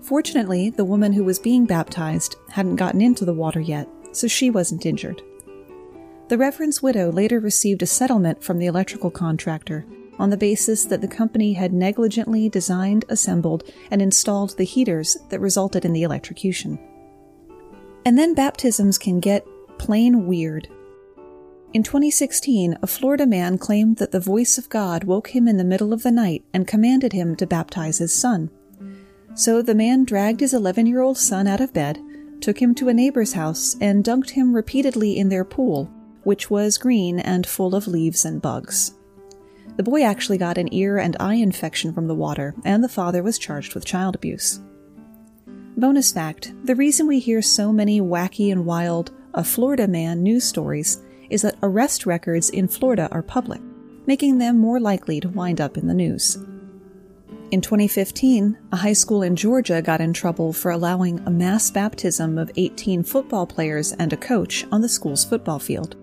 Fortunately, 0.00 0.70
the 0.70 0.84
woman 0.84 1.12
who 1.12 1.24
was 1.24 1.38
being 1.38 1.64
baptized 1.64 2.36
hadn't 2.50 2.76
gotten 2.76 3.00
into 3.00 3.24
the 3.24 3.34
water 3.34 3.60
yet, 3.60 3.88
so 4.12 4.26
she 4.26 4.50
wasn't 4.50 4.86
injured. 4.86 5.22
The 6.28 6.38
Reverend's 6.38 6.82
widow 6.82 7.12
later 7.12 7.38
received 7.38 7.82
a 7.82 7.86
settlement 7.86 8.42
from 8.42 8.58
the 8.58 8.66
electrical 8.66 9.10
contractor 9.10 9.86
on 10.18 10.30
the 10.30 10.36
basis 10.36 10.84
that 10.86 11.00
the 11.00 11.08
company 11.08 11.52
had 11.52 11.72
negligently 11.72 12.48
designed, 12.48 13.04
assembled, 13.08 13.64
and 13.90 14.00
installed 14.00 14.56
the 14.56 14.64
heaters 14.64 15.16
that 15.30 15.40
resulted 15.40 15.84
in 15.84 15.92
the 15.92 16.02
electrocution. 16.02 16.78
And 18.04 18.18
then 18.18 18.34
baptisms 18.34 18.98
can 18.98 19.20
get 19.20 19.46
plain 19.78 20.26
weird. 20.26 20.68
In 21.74 21.82
2016, 21.82 22.76
a 22.82 22.86
Florida 22.86 23.24
man 23.24 23.56
claimed 23.56 23.96
that 23.96 24.12
the 24.12 24.20
voice 24.20 24.58
of 24.58 24.68
God 24.68 25.04
woke 25.04 25.28
him 25.28 25.48
in 25.48 25.56
the 25.56 25.64
middle 25.64 25.94
of 25.94 26.02
the 26.02 26.10
night 26.10 26.44
and 26.52 26.68
commanded 26.68 27.14
him 27.14 27.34
to 27.36 27.46
baptize 27.46 27.96
his 27.96 28.14
son. 28.14 28.50
So 29.34 29.62
the 29.62 29.74
man 29.74 30.04
dragged 30.04 30.40
his 30.40 30.52
11 30.52 30.84
year 30.86 31.00
old 31.00 31.16
son 31.16 31.46
out 31.46 31.62
of 31.62 31.72
bed, 31.72 31.98
took 32.42 32.60
him 32.60 32.74
to 32.74 32.90
a 32.90 32.94
neighbor's 32.94 33.32
house, 33.32 33.74
and 33.80 34.04
dunked 34.04 34.30
him 34.30 34.54
repeatedly 34.54 35.16
in 35.16 35.30
their 35.30 35.46
pool, 35.46 35.90
which 36.24 36.50
was 36.50 36.76
green 36.76 37.18
and 37.18 37.46
full 37.46 37.74
of 37.74 37.88
leaves 37.88 38.26
and 38.26 38.42
bugs. 38.42 38.92
The 39.78 39.82
boy 39.82 40.02
actually 40.02 40.36
got 40.36 40.58
an 40.58 40.68
ear 40.74 40.98
and 40.98 41.16
eye 41.18 41.36
infection 41.36 41.94
from 41.94 42.06
the 42.06 42.14
water, 42.14 42.54
and 42.66 42.84
the 42.84 42.88
father 42.88 43.22
was 43.22 43.38
charged 43.38 43.74
with 43.74 43.86
child 43.86 44.14
abuse. 44.14 44.60
Bonus 45.78 46.12
fact 46.12 46.52
the 46.64 46.74
reason 46.74 47.06
we 47.06 47.18
hear 47.18 47.40
so 47.40 47.72
many 47.72 47.98
wacky 47.98 48.52
and 48.52 48.66
wild, 48.66 49.10
a 49.32 49.42
Florida 49.42 49.88
man 49.88 50.22
news 50.22 50.44
stories 50.44 51.02
is 51.32 51.42
that 51.42 51.56
arrest 51.62 52.04
records 52.04 52.50
in 52.50 52.68
Florida 52.68 53.08
are 53.10 53.22
public, 53.22 53.62
making 54.06 54.36
them 54.36 54.58
more 54.58 54.78
likely 54.78 55.18
to 55.18 55.30
wind 55.30 55.62
up 55.62 55.78
in 55.78 55.88
the 55.88 55.94
news. 55.94 56.36
In 57.50 57.62
2015, 57.62 58.58
a 58.70 58.76
high 58.76 58.92
school 58.92 59.22
in 59.22 59.34
Georgia 59.34 59.80
got 59.80 60.02
in 60.02 60.12
trouble 60.12 60.52
for 60.52 60.70
allowing 60.70 61.20
a 61.20 61.30
mass 61.30 61.70
baptism 61.70 62.36
of 62.36 62.50
18 62.56 63.02
football 63.02 63.46
players 63.46 63.92
and 63.92 64.12
a 64.12 64.16
coach 64.16 64.66
on 64.70 64.82
the 64.82 64.88
school's 64.88 65.24
football 65.24 65.58
field, 65.58 65.96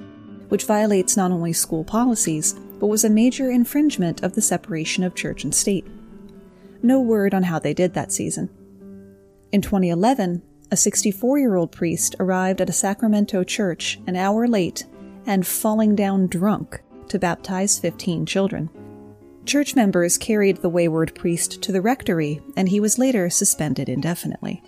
which 0.49 0.65
violates 0.65 1.15
not 1.15 1.31
only 1.31 1.53
school 1.53 1.83
policies, 1.83 2.53
but 2.79 2.87
was 2.87 3.03
a 3.03 3.09
major 3.09 3.51
infringement 3.51 4.23
of 4.23 4.33
the 4.33 4.41
separation 4.41 5.03
of 5.03 5.13
church 5.13 5.43
and 5.43 5.53
state. 5.53 5.85
No 6.81 6.99
word 6.99 7.35
on 7.35 7.43
how 7.43 7.59
they 7.59 7.75
did 7.75 7.93
that 7.93 8.11
season. 8.11 8.49
In 9.51 9.61
2011, 9.61 10.41
a 10.71 10.77
64 10.77 11.37
year 11.37 11.55
old 11.55 11.71
priest 11.71 12.15
arrived 12.19 12.61
at 12.61 12.69
a 12.69 12.73
Sacramento 12.73 13.43
church 13.43 13.99
an 14.07 14.15
hour 14.15 14.47
late 14.47 14.85
and 15.29 15.45
falling 15.45 15.95
down 15.95 16.25
drunk 16.25 16.81
to 17.07 17.19
baptize 17.19 17.77
15 17.77 18.25
children. 18.25 18.67
Church 19.45 19.75
members 19.75 20.17
carried 20.17 20.57
the 20.57 20.69
wayward 20.69 21.13
priest 21.13 21.61
to 21.61 21.71
the 21.71 21.81
rectory, 21.81 22.41
and 22.57 22.67
he 22.67 22.79
was 22.79 22.97
later 22.97 23.29
suspended 23.29 23.87
indefinitely. 23.87 24.61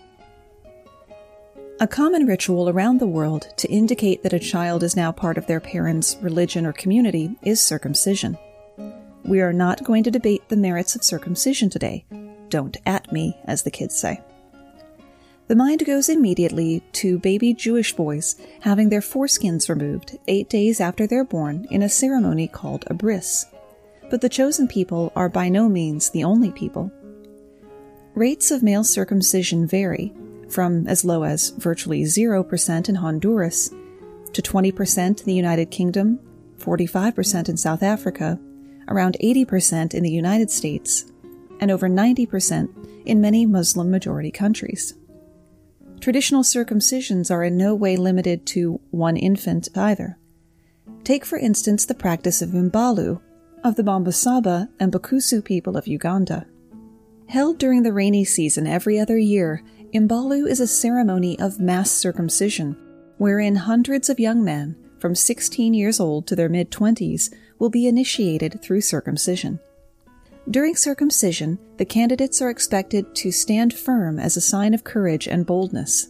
A 1.80 1.88
common 1.88 2.27
ritual 2.27 2.70
around 2.70 3.00
the 3.00 3.08
world 3.08 3.48
to 3.58 3.72
indicate 3.72 4.22
that 4.22 4.34
a 4.34 4.39
child 4.39 4.84
is 4.84 4.96
now 4.96 5.12
part 5.12 5.39
of 5.39 5.48
their 5.48 5.60
parents' 5.60 6.15
religion 6.22 6.68
or 6.68 6.74
community 6.74 7.36
is 7.41 7.60
circumcision. 7.60 8.38
We 9.24 9.41
are 9.41 9.53
not 9.53 9.84
going 9.84 10.03
to 10.03 10.12
debate 10.12 10.48
the 10.48 10.58
merits 10.58 10.96
of 10.96 11.03
circumcision 11.03 11.72
today. 11.72 12.06
Don't 12.50 12.77
at 12.86 13.12
me, 13.12 13.36
as 13.46 13.63
the 13.63 13.72
kids 13.72 13.98
say. 13.98 14.22
The 15.51 15.58
mind 15.58 15.86
goes 15.86 16.08
immediately 16.08 16.81
to 16.93 17.20
baby 17.20 17.53
Jewish 17.53 17.93
boys 17.93 18.38
having 18.62 18.88
their 18.88 19.01
foreskins 19.01 19.67
removed 19.67 20.17
eight 20.29 20.48
days 20.48 20.79
after 20.79 21.05
they're 21.05 21.25
born 21.25 21.67
in 21.70 21.81
a 21.81 21.89
ceremony 21.89 22.48
called 22.48 22.86
a 22.88 22.93
bris. 22.93 23.48
But 24.10 24.22
the 24.22 24.29
chosen 24.29 24.70
people 24.70 25.12
are 25.13 25.27
by 25.27 25.50
no 25.50 25.67
means 25.67 26.10
the 26.10 26.24
only 26.24 26.51
people. 26.51 26.89
Rates 28.15 28.50
of 28.50 28.63
male 28.63 28.86
circumcision 28.86 29.67
vary, 29.67 30.13
from 30.48 30.88
as 30.88 31.03
low 31.03 31.24
as 31.24 31.50
virtually 31.50 32.03
0% 32.03 32.88
in 32.88 32.96
Honduras 32.96 33.72
to 34.31 34.41
20% 34.41 35.20
in 35.20 35.25
the 35.25 35.34
United 35.34 35.70
Kingdom, 35.70 36.17
45% 36.60 37.50
in 37.50 37.58
South 37.58 37.84
Africa, 37.84 38.39
around 38.88 39.17
80% 39.22 39.93
in 39.96 40.01
the 40.01 40.10
United 40.10 40.50
States, 40.50 41.12
and 41.60 41.70
over 41.70 41.89
90% 41.89 43.03
in 43.05 43.20
many 43.20 43.46
Muslim 43.46 43.91
majority 43.91 44.31
countries. 44.31 44.93
Traditional 46.01 46.41
circumcisions 46.41 47.29
are 47.29 47.43
in 47.43 47.55
no 47.58 47.75
way 47.75 47.96
limited 47.96 48.48
to 48.48 48.81
one 48.89 49.15
infant 49.15 49.70
either. 49.75 50.17
Take, 51.03 51.24
for 51.24 51.38
instance, 51.38 51.86
the 51.86 51.93
practice 51.93 52.41
of 52.41 52.50
Imbalu, 52.50 53.22
of 53.63 53.75
the 53.75 53.84
Bamasaba 53.84 54.67
and 54.79 54.91
Bagisu 54.91 55.46
people 55.46 55.77
of 55.77 55.88
Uganda. 55.88 56.48
Held 57.27 57.60
during 57.60 57.84
the 57.84 57.93
rainy 57.93 58.25
season 58.25 58.65
every 58.65 59.00
other 59.00 59.20
year, 59.20 59.63
Imbalu 59.93 60.48
is 60.48 60.60
a 60.60 60.65
ceremony 60.65 61.38
of 61.39 61.60
mass 61.60 61.91
circumcision, 61.91 62.75
wherein 63.20 63.55
hundreds 63.55 64.10
of 64.10 64.20
young 64.20 64.43
men, 64.43 64.75
from 64.98 65.13
16 65.13 65.75
years 65.75 66.00
old 66.00 66.25
to 66.25 66.36
their 66.36 66.50
mid 66.50 66.72
20s, 66.72 67.31
will 67.60 67.70
be 67.70 67.88
initiated 67.88 68.60
through 68.60 68.81
circumcision. 68.81 69.60
During 70.50 70.75
circumcision, 70.75 71.60
the 71.77 71.86
candidates 71.86 72.41
are 72.41 72.50
expected 72.50 73.13
to 73.15 73.31
stand 73.31 73.74
firm 73.74 74.19
as 74.19 74.36
a 74.36 74.41
sign 74.41 74.74
of 74.74 74.83
courage 74.83 75.27
and 75.27 75.45
boldness. 75.45 76.10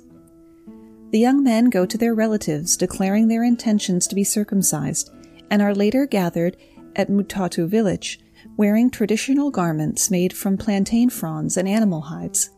The 1.11 1.19
young 1.19 1.43
men 1.43 1.69
go 1.69 1.85
to 1.85 1.97
their 1.97 2.15
relatives 2.15 2.77
declaring 2.77 3.27
their 3.27 3.43
intentions 3.43 4.07
to 4.07 4.15
be 4.15 4.23
circumcised 4.23 5.11
and 5.49 5.61
are 5.61 5.75
later 5.75 6.05
gathered 6.05 6.55
at 6.95 7.09
Mutoto 7.09 7.67
village, 7.67 8.21
wearing 8.55 8.89
traditional 8.89 9.51
garments 9.51 10.09
made 10.09 10.31
from 10.31 10.57
plantain 10.57 11.09
fronds 11.09 11.57
and 11.57 11.67
animal 11.67 12.01
hides. 12.01 12.49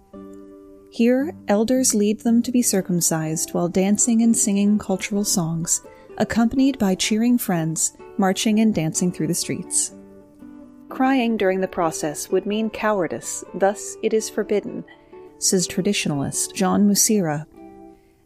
Here, 0.92 1.34
elders 1.48 1.96
lead 1.96 2.20
them 2.20 2.44
to 2.44 2.52
be 2.52 2.62
circumcised 2.62 3.56
while 3.56 3.68
dancing 3.68 4.22
and 4.22 4.38
singing 4.38 4.78
cultural 4.78 5.24
songs, 5.24 5.82
accompanied 6.20 6.78
by 6.78 6.94
cheering 6.94 7.40
friends 7.40 7.98
marching 8.20 8.60
and 8.60 8.76
dancing 8.76 9.12
through 9.12 9.26
the 9.26 9.34
streets. 9.34 9.96
Crying 10.94 11.38
during 11.38 11.60
the 11.60 11.68
process 11.68 12.30
would 12.30 12.46
mean 12.46 12.70
cowardice, 12.70 13.44
thus, 13.56 13.98
it 14.04 14.14
is 14.14 14.30
forbidden, 14.30 14.86
says 15.40 15.68
traditionalist 15.68 16.54
John 16.54 16.88
Musira. 16.88 17.48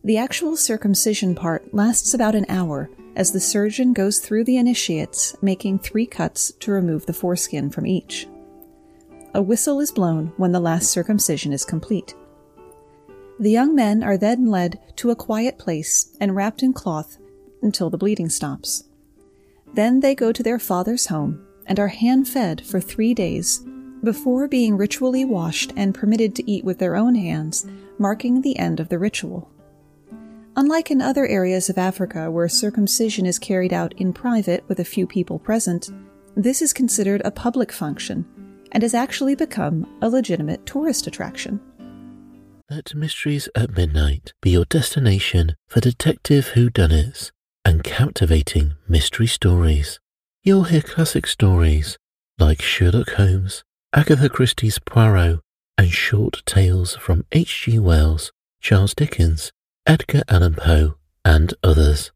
The 0.04 0.18
actual 0.18 0.58
circumcision 0.58 1.34
part 1.34 1.74
lasts 1.74 2.14
about 2.14 2.36
an 2.36 2.46
hour 2.50 2.90
as 3.16 3.32
the 3.32 3.40
surgeon 3.40 3.94
goes 3.94 4.20
through 4.20 4.44
the 4.44 4.58
initiates, 4.58 5.34
making 5.42 5.80
three 5.80 6.06
cuts 6.06 6.52
to 6.60 6.74
remove 6.74 7.06
the 7.06 7.14
foreskin 7.14 7.70
from 7.70 7.88
each. 7.88 8.28
A 9.34 9.42
whistle 9.42 9.80
is 9.80 9.94
blown 9.94 10.34
when 10.36 10.52
the 10.52 10.60
last 10.60 10.92
circumcision 10.92 11.54
is 11.54 11.64
complete. 11.64 12.16
The 13.40 13.50
young 13.50 13.76
men 13.76 14.04
are 14.04 14.18
then 14.18 14.48
led 14.48 14.78
to 14.98 15.10
a 15.10 15.16
quiet 15.16 15.58
place 15.58 16.14
and 16.20 16.36
wrapped 16.36 16.62
in 16.62 16.74
cloth 16.74 17.18
until 17.62 17.90
the 17.90 17.98
bleeding 17.98 18.28
stops. 18.28 18.84
Then 19.74 20.02
they 20.02 20.16
go 20.16 20.34
to 20.34 20.44
their 20.44 20.60
father's 20.60 21.06
home 21.06 21.47
and 21.68 21.80
are 21.80 21.90
hand 21.90 22.28
fed 22.28 22.66
for 22.66 22.82
three 22.82 23.14
days 23.14 23.64
before 24.04 24.48
being 24.48 24.78
ritually 24.78 25.26
washed 25.26 25.74
and 25.76 25.94
permitted 25.94 26.36
to 26.36 26.50
eat 26.50 26.64
with 26.64 26.80
their 26.80 26.96
own 26.96 27.16
hands, 27.16 27.66
marking 27.98 28.42
the 28.42 28.58
end 28.58 28.80
of 28.80 28.90
the 28.90 29.00
ritual. 29.00 29.52
Unlike 30.56 30.92
in 30.92 31.02
other 31.02 31.28
areas 31.28 31.70
of 31.70 31.78
Africa 31.78 32.32
where 32.32 32.50
circumcision 32.50 33.26
is 33.26 33.38
carried 33.38 33.74
out 33.74 33.94
in 33.98 34.14
private 34.14 34.68
with 34.68 34.80
a 34.80 34.86
few 34.86 35.06
people 35.06 35.38
present, 35.38 35.90
this 36.36 36.62
is 36.62 36.74
considered 36.74 37.22
a 37.24 37.32
public 37.32 37.72
function, 37.72 38.26
and 38.72 38.84
has 38.84 38.94
actually 38.94 39.36
become 39.36 39.88
a 40.02 40.10
legitimate 40.10 40.66
tourist 40.66 41.08
attraction. 41.08 41.60
Let 42.70 42.94
Mysteries 42.96 43.50
at 43.56 43.78
Midnight 43.78 44.34
be 44.42 44.52
your 44.52 44.66
destination 44.66 45.56
for 45.68 45.80
detective 45.80 46.52
whodunits 46.54 47.32
and 47.64 47.84
captivating 47.84 48.74
mystery 48.88 49.28
stories. 49.28 50.00
You'll 50.48 50.64
hear 50.64 50.82
classic 50.82 51.28
stories 51.28 51.98
like 52.40 52.62
Sherlock 52.62 53.10
Holmes, 53.16 53.66
Agatha 53.94 54.30
Christie's 54.30 54.80
Poirot, 54.80 55.42
and 55.78 55.92
short 55.92 56.42
tales 56.46 56.96
from 56.96 57.26
H.G. 57.34 57.80
Wells, 57.80 58.32
Charles 58.62 58.96
Dickens, 58.96 59.52
Edgar 59.86 60.24
Allan 60.30 60.56
Poe, 60.56 60.96
and 61.26 61.54
others. 61.62 62.14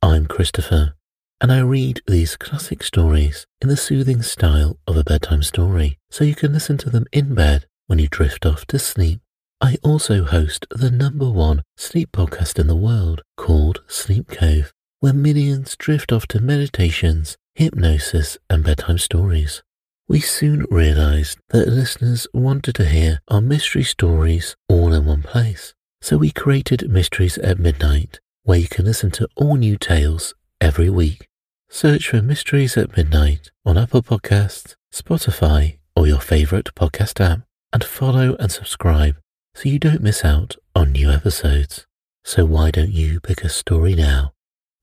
I'm 0.00 0.24
Christopher, 0.24 0.94
and 1.42 1.52
I 1.52 1.58
read 1.58 2.00
these 2.06 2.38
classic 2.38 2.82
stories 2.82 3.46
in 3.60 3.68
the 3.68 3.76
soothing 3.76 4.22
style 4.22 4.78
of 4.86 4.96
a 4.96 5.04
bedtime 5.04 5.42
story 5.42 5.98
so 6.10 6.24
you 6.24 6.34
can 6.34 6.54
listen 6.54 6.78
to 6.78 6.88
them 6.88 7.04
in 7.12 7.34
bed 7.34 7.66
when 7.86 7.98
you 7.98 8.08
drift 8.08 8.46
off 8.46 8.64
to 8.68 8.78
sleep. 8.78 9.20
I 9.60 9.76
also 9.82 10.24
host 10.24 10.66
the 10.70 10.90
number 10.90 11.30
one 11.30 11.62
sleep 11.76 12.12
podcast 12.12 12.58
in 12.58 12.66
the 12.66 12.74
world 12.74 13.20
called 13.36 13.82
Sleep 13.88 14.28
Cove, 14.28 14.72
where 15.00 15.12
millions 15.12 15.76
drift 15.76 16.12
off 16.12 16.26
to 16.28 16.40
meditations, 16.40 17.36
hypnosis, 17.54 18.36
and 18.50 18.64
bedtime 18.64 18.98
stories. 18.98 19.62
We 20.06 20.20
soon 20.20 20.66
realized 20.70 21.38
that 21.48 21.68
listeners 21.68 22.26
wanted 22.34 22.74
to 22.74 22.84
hear 22.84 23.20
our 23.28 23.40
mystery 23.40 23.84
stories 23.84 24.54
all 24.68 24.92
in 24.92 25.06
one 25.06 25.22
place. 25.22 25.74
So 26.02 26.18
we 26.18 26.30
created 26.30 26.90
Mysteries 26.90 27.38
at 27.38 27.58
Midnight, 27.58 28.20
where 28.42 28.58
you 28.58 28.68
can 28.68 28.84
listen 28.84 29.10
to 29.12 29.28
all 29.36 29.56
new 29.56 29.78
tales 29.78 30.34
every 30.60 30.90
week. 30.90 31.28
Search 31.70 32.08
for 32.08 32.20
Mysteries 32.20 32.76
at 32.76 32.96
Midnight 32.96 33.50
on 33.64 33.78
Apple 33.78 34.02
Podcasts, 34.02 34.76
Spotify, 34.92 35.78
or 35.96 36.06
your 36.06 36.20
favorite 36.20 36.74
podcast 36.74 37.24
app, 37.24 37.40
and 37.72 37.82
follow 37.82 38.36
and 38.36 38.52
subscribe 38.52 39.16
so 39.54 39.68
you 39.68 39.78
don't 39.78 40.02
miss 40.02 40.24
out 40.24 40.56
on 40.74 40.92
new 40.92 41.10
episodes. 41.10 41.86
So 42.24 42.44
why 42.44 42.70
don't 42.70 42.92
you 42.92 43.20
pick 43.20 43.42
a 43.42 43.48
story 43.48 43.94
now? 43.94 44.32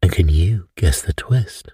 And 0.01 0.11
can 0.11 0.29
you 0.29 0.69
guess 0.75 1.01
the 1.01 1.13
twist? 1.13 1.73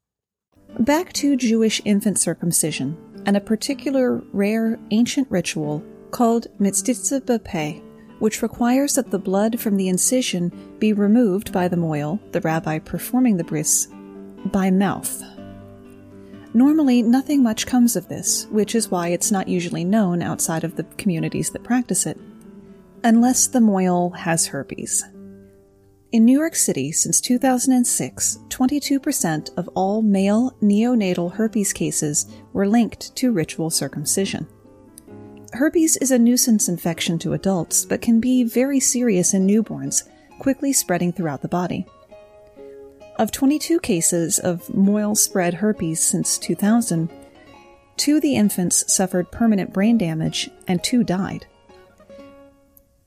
Back 0.81 1.13
to 1.13 1.35
Jewish 1.35 1.79
infant 1.85 2.17
circumcision 2.17 2.97
and 3.27 3.37
a 3.37 3.41
particular 3.41 4.23
rare 4.33 4.79
ancient 4.89 5.29
ritual 5.29 5.83
called 6.09 6.47
Metzitzah 6.59 7.21
B'Peh, 7.21 7.83
which 8.17 8.41
requires 8.41 8.95
that 8.95 9.11
the 9.11 9.19
blood 9.19 9.59
from 9.59 9.77
the 9.77 9.89
incision 9.89 10.51
be 10.79 10.91
removed 10.91 11.51
by 11.51 11.67
the 11.67 11.75
mohel, 11.75 12.19
the 12.31 12.41
rabbi 12.41 12.79
performing 12.79 13.37
the 13.37 13.43
bris, 13.43 13.89
by 14.45 14.71
mouth. 14.71 15.21
Normally, 16.55 17.03
nothing 17.03 17.43
much 17.43 17.67
comes 17.67 17.95
of 17.95 18.07
this, 18.07 18.47
which 18.49 18.73
is 18.73 18.89
why 18.89 19.09
it's 19.09 19.29
not 19.29 19.47
usually 19.47 19.83
known 19.83 20.23
outside 20.23 20.63
of 20.63 20.77
the 20.77 20.83
communities 20.97 21.51
that 21.51 21.63
practice 21.63 22.07
it 22.07 22.17
unless 23.03 23.45
the 23.45 23.59
mohel 23.59 24.15
has 24.17 24.47
herpes. 24.47 25.03
In 26.11 26.25
New 26.25 26.37
York 26.37 26.55
City 26.57 26.91
since 26.91 27.21
2006, 27.21 28.39
22% 28.49 29.57
of 29.57 29.69
all 29.75 30.01
male 30.01 30.51
neonatal 30.61 31.31
herpes 31.31 31.71
cases 31.71 32.27
were 32.51 32.67
linked 32.67 33.15
to 33.15 33.31
ritual 33.31 33.69
circumcision. 33.69 34.45
Herpes 35.53 35.95
is 35.97 36.11
a 36.11 36.19
nuisance 36.19 36.67
infection 36.67 37.17
to 37.19 37.31
adults, 37.31 37.85
but 37.85 38.01
can 38.01 38.19
be 38.19 38.43
very 38.43 38.81
serious 38.81 39.33
in 39.33 39.47
newborns, 39.47 40.03
quickly 40.39 40.73
spreading 40.73 41.13
throughout 41.13 41.41
the 41.41 41.47
body. 41.47 41.85
Of 43.17 43.31
22 43.31 43.79
cases 43.79 44.37
of 44.37 44.67
mohel 44.67 45.15
spread 45.15 45.53
herpes 45.53 46.03
since 46.03 46.37
2000, 46.37 47.09
two 47.95 48.17
of 48.17 48.21
the 48.21 48.35
infants 48.35 48.91
suffered 48.91 49.31
permanent 49.31 49.71
brain 49.71 49.97
damage 49.97 50.49
and 50.67 50.83
two 50.83 51.05
died. 51.05 51.45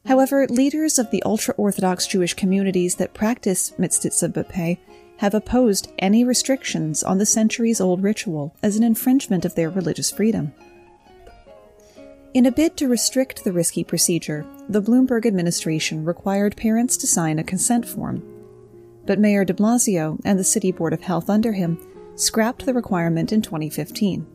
However, 0.07 0.47
leaders 0.49 0.99
of 0.99 1.11
the 1.11 1.23
ultra 1.23 1.55
Orthodox 1.57 2.07
Jewish 2.07 2.35
communities 2.35 2.97
that 2.97 3.15
practice 3.15 3.73
Metzitzah 3.79 4.33
B'Peh 4.33 4.79
have 5.19 5.35
opposed 5.35 5.91
any 5.99 6.25
restrictions 6.25 7.03
on 7.03 7.19
the 7.19 7.27
centuries 7.27 7.81
old 7.81 8.03
ritual 8.03 8.55
as 8.63 8.77
an 8.77 8.83
infringement 8.83 9.45
of 9.45 9.55
their 9.55 9.71
religious 9.71 10.11
freedom. 10.11 10.53
In 12.35 12.47
a 12.47 12.53
bid 12.53 12.77
to 12.79 12.89
restrict 12.89 13.45
the 13.45 13.53
risky 13.53 13.85
procedure, 13.85 14.45
the 14.69 14.83
Bloomberg 14.83 15.25
administration 15.25 16.05
required 16.05 16.57
parents 16.57 16.97
to 16.99 17.07
sign 17.07 17.39
a 17.39 17.45
consent 17.45 17.87
form. 17.87 18.23
But 19.07 19.21
Mayor 19.21 19.45
de 19.45 19.55
Blasio 19.55 20.21
and 20.25 20.39
the 20.39 20.45
City 20.45 20.73
Board 20.73 20.93
of 20.93 21.03
Health 21.03 21.31
under 21.31 21.53
him 21.53 21.79
scrapped 22.17 22.67
the 22.67 22.75
requirement 22.75 23.33
in 23.33 23.41
2015. 23.41 24.27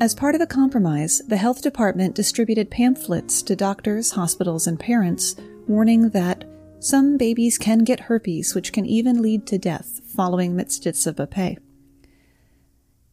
As 0.00 0.14
part 0.14 0.34
of 0.34 0.40
a 0.40 0.46
compromise, 0.46 1.22
the 1.28 1.36
health 1.36 1.62
department 1.62 2.14
distributed 2.14 2.70
pamphlets 2.70 3.42
to 3.42 3.54
doctors, 3.54 4.10
hospitals, 4.12 4.66
and 4.66 4.78
parents 4.78 5.36
warning 5.68 6.08
that 6.10 6.44
some 6.80 7.16
babies 7.16 7.58
can 7.58 7.84
get 7.84 8.00
herpes, 8.00 8.54
which 8.54 8.72
can 8.72 8.84
even 8.84 9.22
lead 9.22 9.46
to 9.46 9.58
death 9.58 10.00
following 10.04 10.54
Metzitzah 10.56 11.14
B'Peh. 11.14 11.58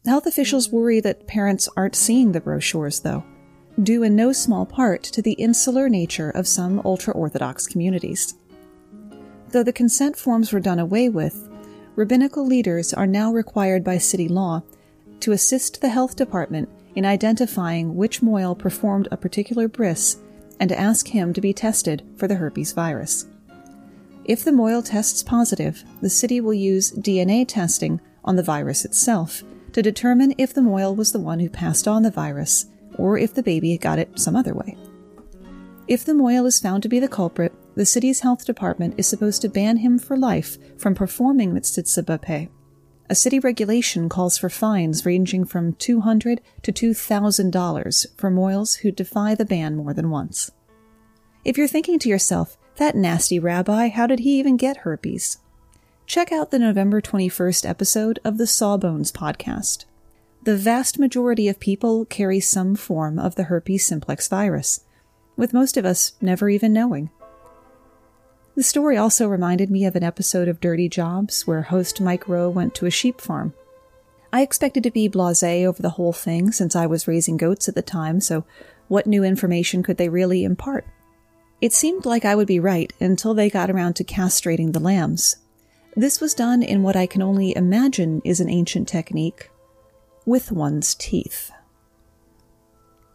Health 0.04 0.26
officials 0.26 0.72
worry 0.72 0.98
that 1.00 1.28
parents 1.28 1.68
aren't 1.76 1.94
seeing 1.94 2.32
the 2.32 2.40
brochures, 2.40 3.00
though, 3.00 3.22
due 3.80 4.02
in 4.02 4.16
no 4.16 4.32
small 4.32 4.66
part 4.66 5.04
to 5.04 5.22
the 5.22 5.34
insular 5.34 5.88
nature 5.88 6.30
of 6.30 6.48
some 6.48 6.82
ultra 6.84 7.14
Orthodox 7.14 7.66
communities. 7.66 8.34
Though 9.50 9.62
the 9.62 9.72
consent 9.72 10.16
forms 10.16 10.52
were 10.52 10.60
done 10.60 10.78
away 10.78 11.08
with, 11.08 11.48
rabbinical 11.94 12.44
leaders 12.44 12.92
are 12.92 13.06
now 13.06 13.32
required 13.32 13.84
by 13.84 13.98
city 13.98 14.26
law 14.26 14.62
to 15.20 15.32
assist 15.32 15.80
the 15.80 15.88
health 15.88 16.16
department 16.16 16.68
in 16.94 17.04
identifying 17.04 17.96
which 17.96 18.20
mohel 18.20 18.58
performed 18.58 19.08
a 19.10 19.16
particular 19.16 19.68
bris 19.68 20.16
and 20.58 20.68
to 20.68 20.78
ask 20.78 21.08
him 21.08 21.32
to 21.32 21.40
be 21.40 21.52
tested 21.52 22.02
for 22.16 22.28
the 22.28 22.34
herpes 22.34 22.72
virus. 22.72 23.26
If 24.24 24.44
the 24.44 24.50
mohel 24.50 24.84
tests 24.84 25.22
positive, 25.22 25.82
the 26.00 26.10
city 26.10 26.40
will 26.40 26.54
use 26.54 26.92
DNA 26.92 27.46
testing 27.48 28.00
on 28.24 28.36
the 28.36 28.42
virus 28.42 28.84
itself 28.84 29.42
to 29.72 29.82
determine 29.82 30.34
if 30.36 30.52
the 30.52 30.60
mohel 30.60 30.94
was 30.94 31.12
the 31.12 31.20
one 31.20 31.40
who 31.40 31.48
passed 31.48 31.88
on 31.88 32.02
the 32.02 32.10
virus 32.10 32.66
or 32.96 33.16
if 33.16 33.34
the 33.34 33.42
baby 33.42 33.78
got 33.78 33.98
it 33.98 34.18
some 34.18 34.36
other 34.36 34.54
way. 34.54 34.76
If 35.88 36.04
the 36.04 36.12
mohel 36.12 36.46
is 36.46 36.60
found 36.60 36.82
to 36.82 36.88
be 36.88 37.00
the 37.00 37.08
culprit, 37.08 37.52
the 37.74 37.86
city's 37.86 38.20
health 38.20 38.44
department 38.44 38.94
is 38.98 39.08
supposed 39.08 39.42
to 39.42 39.48
ban 39.48 39.78
him 39.78 39.98
for 39.98 40.16
life 40.16 40.58
from 40.78 40.94
performing 40.94 41.52
B'Peh 41.54 42.48
a 43.10 43.14
city 43.16 43.40
regulation 43.40 44.08
calls 44.08 44.38
for 44.38 44.48
fines 44.48 45.04
ranging 45.04 45.44
from 45.44 45.72
200 45.74 46.40
to 46.62 46.72
$2,000 46.72 48.06
for 48.16 48.30
mohels 48.30 48.78
who 48.78 48.92
defy 48.92 49.34
the 49.34 49.44
ban 49.44 49.76
more 49.76 49.92
than 49.92 50.10
once. 50.10 50.52
If 51.44 51.58
you're 51.58 51.66
thinking 51.66 51.98
to 51.98 52.08
yourself, 52.08 52.56
that 52.76 52.94
nasty 52.94 53.40
rabbi, 53.40 53.88
how 53.88 54.06
did 54.06 54.20
he 54.20 54.38
even 54.38 54.56
get 54.56 54.78
herpes? 54.78 55.38
Check 56.06 56.30
out 56.30 56.52
the 56.52 56.58
November 56.60 57.00
21st 57.00 57.68
episode 57.68 58.20
of 58.24 58.38
the 58.38 58.46
Sawbones 58.46 59.10
podcast. 59.10 59.86
The 60.44 60.56
vast 60.56 60.98
majority 61.00 61.48
of 61.48 61.58
people 61.58 62.04
carry 62.04 62.38
some 62.38 62.76
form 62.76 63.18
of 63.18 63.34
the 63.34 63.44
herpes 63.44 63.84
simplex 63.84 64.28
virus, 64.28 64.84
with 65.36 65.52
most 65.52 65.76
of 65.76 65.84
us 65.84 66.12
never 66.20 66.48
even 66.48 66.72
knowing. 66.72 67.10
The 68.56 68.62
story 68.62 68.96
also 68.96 69.28
reminded 69.28 69.70
me 69.70 69.84
of 69.84 69.96
an 69.96 70.02
episode 70.02 70.48
of 70.48 70.60
Dirty 70.60 70.88
Jobs 70.88 71.46
where 71.46 71.62
host 71.62 72.00
Mike 72.00 72.28
Rowe 72.28 72.50
went 72.50 72.74
to 72.74 72.86
a 72.86 72.90
sheep 72.90 73.20
farm. 73.20 73.54
I 74.32 74.42
expected 74.42 74.82
to 74.82 74.90
be 74.90 75.08
blase 75.08 75.42
over 75.42 75.80
the 75.80 75.90
whole 75.90 76.12
thing 76.12 76.52
since 76.52 76.76
I 76.76 76.86
was 76.86 77.08
raising 77.08 77.36
goats 77.36 77.68
at 77.68 77.74
the 77.74 77.82
time, 77.82 78.20
so 78.20 78.44
what 78.88 79.06
new 79.06 79.24
information 79.24 79.82
could 79.82 79.96
they 79.96 80.08
really 80.08 80.44
impart? 80.44 80.86
It 81.60 81.72
seemed 81.72 82.06
like 82.06 82.24
I 82.24 82.34
would 82.34 82.46
be 82.46 82.60
right 82.60 82.92
until 83.00 83.34
they 83.34 83.50
got 83.50 83.70
around 83.70 83.94
to 83.94 84.04
castrating 84.04 84.72
the 84.72 84.80
lambs. 84.80 85.36
This 85.96 86.20
was 86.20 86.34
done 86.34 86.62
in 86.62 86.82
what 86.82 86.96
I 86.96 87.06
can 87.06 87.22
only 87.22 87.54
imagine 87.56 88.22
is 88.24 88.40
an 88.40 88.48
ancient 88.48 88.88
technique 88.88 89.50
with 90.24 90.52
one's 90.52 90.94
teeth. 90.94 91.50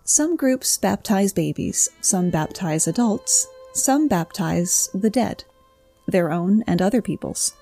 Some 0.04 0.36
groups 0.36 0.78
baptize 0.78 1.34
babies, 1.34 1.90
some 2.02 2.30
baptize 2.30 2.88
adults, 2.88 3.48
some 3.76 4.08
baptize 4.08 4.90
the 4.94 5.10
dead, 5.10 5.44
their 6.08 6.32
own 6.32 6.64
and 6.66 6.82
other 6.82 7.02
people's. 7.02 7.56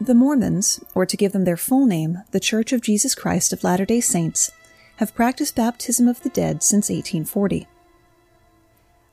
The 0.00 0.14
Mormons, 0.14 0.84
or 0.94 1.06
to 1.06 1.16
give 1.16 1.32
them 1.32 1.44
their 1.44 1.56
full 1.56 1.86
name, 1.86 2.18
the 2.32 2.40
Church 2.40 2.72
of 2.72 2.80
Jesus 2.80 3.14
Christ 3.14 3.52
of 3.52 3.62
Latter 3.62 3.84
day 3.84 4.00
Saints, 4.00 4.50
have 4.96 5.14
practiced 5.14 5.56
baptism 5.56 6.08
of 6.08 6.22
the 6.22 6.28
dead 6.28 6.62
since 6.62 6.90
1840. 6.90 7.68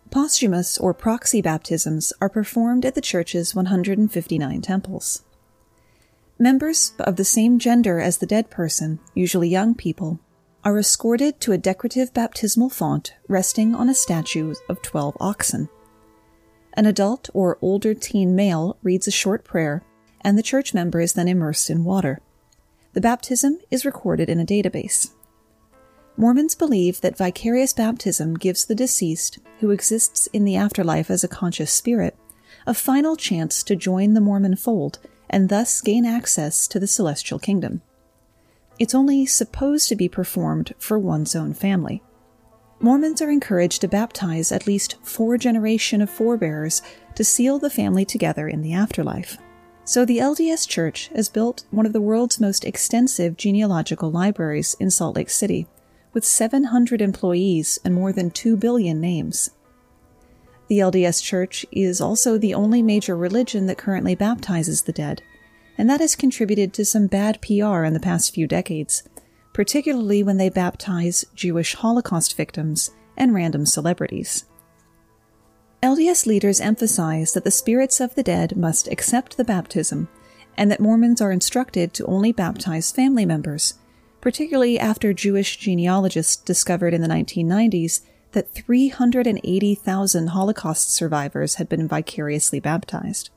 Posthumous 0.09 0.77
or 0.77 0.93
proxy 0.93 1.41
baptisms 1.41 2.11
are 2.19 2.29
performed 2.29 2.85
at 2.85 2.95
the 2.95 3.01
church's 3.01 3.55
159 3.55 4.61
temples. 4.61 5.23
Members 6.37 6.93
of 6.99 7.15
the 7.15 7.23
same 7.23 7.59
gender 7.59 7.99
as 7.99 8.17
the 8.17 8.25
dead 8.25 8.49
person, 8.49 8.99
usually 9.13 9.47
young 9.47 9.75
people, 9.75 10.19
are 10.63 10.77
escorted 10.77 11.39
to 11.39 11.51
a 11.51 11.57
decorative 11.57 12.13
baptismal 12.13 12.69
font 12.69 13.13
resting 13.27 13.73
on 13.73 13.87
a 13.87 13.93
statue 13.93 14.53
of 14.67 14.81
12 14.81 15.15
oxen. 15.19 15.69
An 16.73 16.85
adult 16.85 17.29
or 17.33 17.57
older 17.61 17.93
teen 17.93 18.35
male 18.35 18.77
reads 18.81 19.07
a 19.07 19.11
short 19.11 19.43
prayer, 19.43 19.83
and 20.21 20.37
the 20.37 20.43
church 20.43 20.73
member 20.73 21.01
is 21.01 21.13
then 21.13 21.27
immersed 21.27 21.69
in 21.69 21.83
water. 21.83 22.21
The 22.93 23.01
baptism 23.01 23.59
is 23.69 23.85
recorded 23.85 24.29
in 24.29 24.39
a 24.39 24.45
database. 24.45 25.11
Mormons 26.17 26.55
believe 26.55 27.01
that 27.01 27.17
vicarious 27.17 27.73
baptism 27.73 28.35
gives 28.35 28.65
the 28.65 28.75
deceased, 28.75 29.39
who 29.59 29.71
exists 29.71 30.27
in 30.27 30.45
the 30.45 30.55
afterlife 30.55 31.09
as 31.09 31.23
a 31.23 31.29
conscious 31.29 31.71
spirit, 31.71 32.17
a 32.67 32.73
final 32.73 33.15
chance 33.15 33.63
to 33.63 33.75
join 33.75 34.13
the 34.13 34.21
Mormon 34.21 34.55
fold 34.55 34.99
and 35.29 35.49
thus 35.49 35.81
gain 35.81 36.05
access 36.05 36.67
to 36.67 36.79
the 36.79 36.87
celestial 36.87 37.39
kingdom. 37.39 37.81
It's 38.77 38.93
only 38.93 39.25
supposed 39.25 39.87
to 39.89 39.95
be 39.95 40.09
performed 40.09 40.73
for 40.77 40.99
one's 40.99 41.35
own 41.35 41.53
family. 41.53 42.03
Mormons 42.83 43.21
are 43.21 43.29
encouraged 43.29 43.81
to 43.81 43.87
baptize 43.87 44.51
at 44.51 44.65
least 44.65 44.97
four 45.03 45.37
generations 45.37 46.01
of 46.01 46.09
forebears 46.09 46.81
to 47.13 47.23
seal 47.23 47.59
the 47.59 47.69
family 47.69 48.05
together 48.05 48.47
in 48.47 48.63
the 48.63 48.73
afterlife. 48.73 49.37
So 49.83 50.03
the 50.03 50.17
LDS 50.17 50.67
Church 50.67 51.11
has 51.15 51.29
built 51.29 51.65
one 51.69 51.85
of 51.85 51.93
the 51.93 52.01
world's 52.01 52.39
most 52.39 52.65
extensive 52.65 53.37
genealogical 53.37 54.09
libraries 54.09 54.75
in 54.79 54.89
Salt 54.89 55.15
Lake 55.15 55.29
City 55.29 55.67
with 56.11 56.25
700 56.25 57.01
employees 57.01 57.77
and 57.85 57.93
more 57.93 58.11
than 58.11 58.31
2 58.31 58.57
billion 58.57 58.99
names. 58.99 59.51
The 60.67 60.79
LDS 60.79 61.21
Church 61.21 61.65
is 61.71 62.01
also 62.01 62.37
the 62.37 62.55
only 62.55 62.81
major 62.81 63.15
religion 63.15 63.67
that 63.67 63.77
currently 63.77 64.15
baptizes 64.15 64.83
the 64.83 64.93
dead, 64.93 65.21
and 65.77 65.87
that 65.89 65.99
has 65.99 66.15
contributed 66.15 66.73
to 66.73 66.85
some 66.85 67.07
bad 67.07 67.41
PR 67.41 67.83
in 67.83 67.93
the 67.93 67.99
past 67.99 68.33
few 68.33 68.47
decades, 68.47 69.03
particularly 69.53 70.23
when 70.23 70.37
they 70.37 70.49
baptize 70.49 71.25
Jewish 71.35 71.75
Holocaust 71.75 72.35
victims 72.37 72.91
and 73.17 73.33
random 73.33 73.65
celebrities. 73.65 74.45
LDS 75.83 76.25
leaders 76.25 76.61
emphasize 76.61 77.33
that 77.33 77.43
the 77.43 77.51
spirits 77.51 77.99
of 77.99 78.15
the 78.15 78.23
dead 78.23 78.55
must 78.55 78.87
accept 78.87 79.37
the 79.37 79.43
baptism 79.43 80.07
and 80.57 80.69
that 80.69 80.79
Mormons 80.79 81.21
are 81.21 81.31
instructed 81.31 81.93
to 81.93 82.05
only 82.05 82.31
baptize 82.31 82.91
family 82.91 83.25
members 83.25 83.75
particularly 84.21 84.79
after 84.79 85.13
Jewish 85.13 85.57
genealogists 85.57 86.35
discovered 86.35 86.93
in 86.93 87.01
the 87.01 87.07
1990s 87.07 88.01
that 88.31 88.53
380,000 88.53 90.27
Holocaust 90.27 90.93
survivors 90.93 91.55
had 91.55 91.67
been 91.67 91.87
vicariously 91.87 92.59
baptized. 92.59 93.31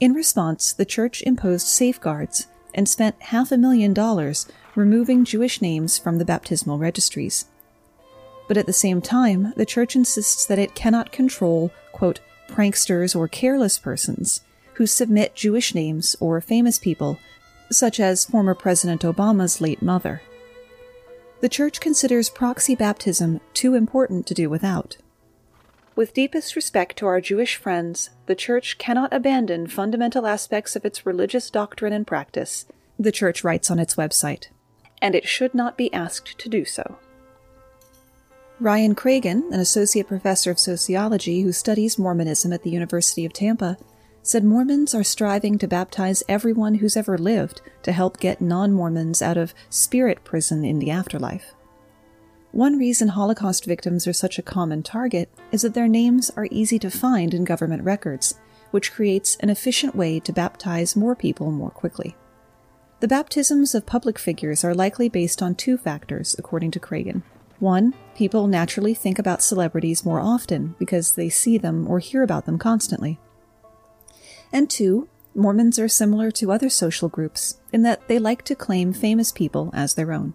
In 0.00 0.12
response, 0.12 0.72
the 0.72 0.84
church 0.84 1.22
imposed 1.22 1.68
safeguards 1.68 2.48
and 2.74 2.88
spent 2.88 3.22
half 3.22 3.52
a 3.52 3.56
million 3.56 3.94
dollars 3.94 4.46
removing 4.74 5.24
Jewish 5.24 5.60
names 5.60 5.98
from 5.98 6.18
the 6.18 6.24
baptismal 6.24 6.78
registries. 6.78 7.46
But 8.48 8.56
at 8.56 8.66
the 8.66 8.72
same 8.72 9.00
time, 9.00 9.52
the 9.56 9.66
church 9.66 9.94
insists 9.94 10.46
that 10.46 10.58
it 10.58 10.74
cannot 10.74 11.12
control, 11.12 11.70
quote, 11.92 12.20
pranksters 12.48 13.16
or 13.16 13.28
careless 13.28 13.78
persons 13.78 14.40
who 14.74 14.86
submit 14.86 15.34
Jewish 15.34 15.74
names 15.74 16.16
or 16.20 16.40
famous 16.40 16.78
people 16.78 17.18
such 17.72 17.98
as 17.98 18.24
former 18.24 18.54
President 18.54 19.02
Obama's 19.02 19.60
late 19.60 19.82
mother. 19.82 20.22
The 21.40 21.48
Church 21.48 21.80
considers 21.80 22.30
proxy 22.30 22.74
baptism 22.74 23.40
too 23.54 23.74
important 23.74 24.26
to 24.26 24.34
do 24.34 24.48
without. 24.48 24.96
With 25.96 26.14
deepest 26.14 26.56
respect 26.56 26.96
to 26.98 27.06
our 27.06 27.20
Jewish 27.20 27.56
friends, 27.56 28.10
the 28.26 28.34
Church 28.34 28.78
cannot 28.78 29.12
abandon 29.12 29.66
fundamental 29.66 30.26
aspects 30.26 30.76
of 30.76 30.84
its 30.84 31.04
religious 31.04 31.50
doctrine 31.50 31.92
and 31.92 32.06
practice, 32.06 32.66
the 32.98 33.12
Church 33.12 33.42
writes 33.42 33.70
on 33.70 33.78
its 33.78 33.96
website, 33.96 34.48
and 35.02 35.14
it 35.14 35.28
should 35.28 35.54
not 35.54 35.76
be 35.76 35.92
asked 35.92 36.38
to 36.38 36.48
do 36.48 36.64
so. 36.64 36.96
Ryan 38.60 38.94
Cragun, 38.94 39.52
an 39.52 39.58
associate 39.58 40.06
professor 40.06 40.52
of 40.52 40.58
sociology 40.58 41.42
who 41.42 41.50
studies 41.50 41.98
Mormonism 41.98 42.52
at 42.52 42.62
the 42.62 42.70
University 42.70 43.26
of 43.26 43.32
Tampa, 43.32 43.76
said 44.22 44.44
Mormons 44.44 44.94
are 44.94 45.02
striving 45.02 45.58
to 45.58 45.66
baptize 45.66 46.22
everyone 46.28 46.76
who's 46.76 46.96
ever 46.96 47.18
lived 47.18 47.60
to 47.82 47.90
help 47.90 48.20
get 48.20 48.40
non 48.40 48.72
Mormons 48.72 49.20
out 49.20 49.36
of 49.36 49.52
spirit 49.68 50.22
prison 50.22 50.64
in 50.64 50.78
the 50.78 50.92
afterlife. 50.92 51.54
One 52.52 52.78
reason 52.78 53.08
Holocaust 53.08 53.64
victims 53.64 54.06
are 54.06 54.12
such 54.12 54.38
a 54.38 54.42
common 54.42 54.84
target 54.84 55.28
is 55.50 55.62
that 55.62 55.74
their 55.74 55.88
names 55.88 56.30
are 56.36 56.46
easy 56.52 56.78
to 56.80 56.90
find 56.90 57.34
in 57.34 57.44
government 57.44 57.82
records, 57.82 58.38
which 58.70 58.92
creates 58.92 59.36
an 59.40 59.50
efficient 59.50 59.96
way 59.96 60.20
to 60.20 60.32
baptize 60.32 60.94
more 60.94 61.16
people 61.16 61.50
more 61.50 61.70
quickly. 61.70 62.14
The 63.02 63.08
baptisms 63.08 63.74
of 63.74 63.84
public 63.84 64.16
figures 64.16 64.62
are 64.62 64.76
likely 64.76 65.08
based 65.08 65.42
on 65.42 65.56
two 65.56 65.76
factors, 65.76 66.36
according 66.38 66.70
to 66.70 66.78
Cragun. 66.78 67.24
One, 67.58 67.94
people 68.14 68.46
naturally 68.46 68.94
think 68.94 69.18
about 69.18 69.42
celebrities 69.42 70.04
more 70.04 70.20
often 70.20 70.76
because 70.78 71.16
they 71.16 71.28
see 71.28 71.58
them 71.58 71.88
or 71.90 71.98
hear 71.98 72.22
about 72.22 72.46
them 72.46 72.60
constantly. 72.60 73.18
And 74.52 74.70
two, 74.70 75.08
Mormons 75.34 75.80
are 75.80 75.88
similar 75.88 76.30
to 76.30 76.52
other 76.52 76.68
social 76.68 77.08
groups 77.08 77.58
in 77.72 77.82
that 77.82 78.06
they 78.06 78.20
like 78.20 78.44
to 78.44 78.54
claim 78.54 78.92
famous 78.92 79.32
people 79.32 79.72
as 79.74 79.94
their 79.94 80.12
own. 80.12 80.34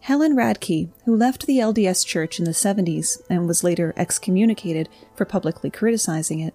Helen 0.00 0.34
Radkey, 0.34 0.92
who 1.04 1.14
left 1.14 1.44
the 1.44 1.58
LDS 1.58 2.06
Church 2.06 2.38
in 2.38 2.46
the 2.46 2.52
70s 2.52 3.20
and 3.28 3.46
was 3.46 3.62
later 3.62 3.92
excommunicated 3.98 4.88
for 5.14 5.26
publicly 5.26 5.68
criticizing 5.68 6.40
it, 6.40 6.54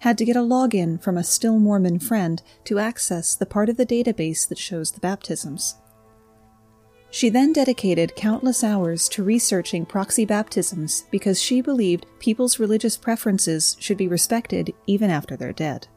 had 0.00 0.16
to 0.18 0.24
get 0.24 0.36
a 0.36 0.40
login 0.40 1.02
from 1.02 1.16
a 1.16 1.24
still 1.24 1.58
Mormon 1.58 1.98
friend 1.98 2.42
to 2.64 2.78
access 2.78 3.34
the 3.34 3.46
part 3.46 3.68
of 3.68 3.76
the 3.76 3.86
database 3.86 4.48
that 4.48 4.58
shows 4.58 4.92
the 4.92 5.00
baptisms. 5.00 5.76
She 7.10 7.30
then 7.30 7.52
dedicated 7.52 8.16
countless 8.16 8.62
hours 8.62 9.08
to 9.10 9.24
researching 9.24 9.86
proxy 9.86 10.26
baptisms 10.26 11.04
because 11.10 11.42
she 11.42 11.62
believed 11.62 12.06
people's 12.18 12.58
religious 12.58 12.96
preferences 12.96 13.76
should 13.80 13.96
be 13.96 14.08
respected 14.08 14.74
even 14.86 15.10
after 15.10 15.36
they're 15.36 15.52
dead. 15.52 15.88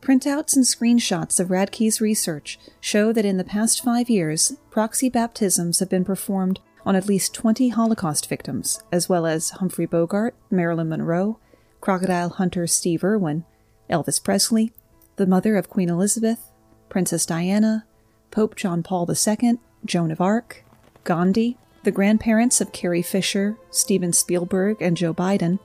Printouts 0.00 0.54
and 0.54 0.64
screenshots 0.64 1.40
of 1.40 1.48
Radkey's 1.48 2.00
research 2.00 2.60
show 2.80 3.12
that 3.12 3.24
in 3.24 3.38
the 3.38 3.44
past 3.44 3.82
five 3.82 4.08
years, 4.08 4.52
proxy 4.70 5.08
baptisms 5.08 5.80
have 5.80 5.90
been 5.90 6.04
performed 6.04 6.60
on 6.84 6.94
at 6.94 7.08
least 7.08 7.34
20 7.34 7.70
Holocaust 7.70 8.28
victims, 8.28 8.80
as 8.92 9.08
well 9.08 9.26
as 9.26 9.50
Humphrey 9.50 9.86
Bogart, 9.86 10.36
Marilyn 10.48 10.90
Monroe, 10.90 11.40
crocodile 11.80 12.30
hunter 12.30 12.66
Steve 12.66 13.04
Irwin, 13.04 13.44
Elvis 13.90 14.22
Presley, 14.22 14.72
the 15.16 15.26
mother 15.26 15.56
of 15.56 15.70
Queen 15.70 15.88
Elizabeth, 15.88 16.50
Princess 16.88 17.26
Diana, 17.26 17.86
Pope 18.30 18.54
John 18.56 18.82
Paul 18.82 19.08
II, 19.10 19.58
Joan 19.84 20.10
of 20.10 20.20
Arc, 20.20 20.64
Gandhi, 21.04 21.56
the 21.84 21.90
grandparents 21.90 22.60
of 22.60 22.72
Carrie 22.72 23.02
Fisher, 23.02 23.56
Steven 23.70 24.12
Spielberg, 24.12 24.80
and 24.80 24.96
Joe 24.96 25.14
Biden, 25.14 25.58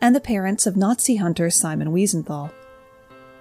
and 0.00 0.14
the 0.14 0.20
parents 0.20 0.66
of 0.66 0.76
Nazi 0.76 1.16
hunter 1.16 1.50
Simon 1.50 1.92
Wiesenthal. 1.92 2.52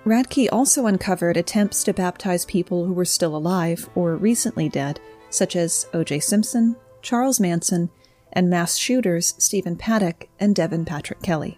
Radkey 0.06 0.48
also 0.52 0.86
uncovered 0.86 1.36
attempts 1.36 1.84
to 1.84 1.94
baptize 1.94 2.46
people 2.46 2.86
who 2.86 2.94
were 2.94 3.06
still 3.06 3.36
alive 3.36 3.90
or 3.96 4.16
recently 4.16 4.70
dead, 4.70 5.00
such 5.30 5.56
as 5.56 5.88
O.J. 5.94 6.20
Simpson, 6.20 6.76
Charles 7.02 7.40
Manson, 7.40 7.90
and 8.32 8.50
mass 8.50 8.78
shooters 8.78 9.34
Stephen 9.38 9.76
Paddock 9.76 10.28
and 10.40 10.56
Devin 10.56 10.86
Patrick 10.86 11.22
Kelley. 11.22 11.58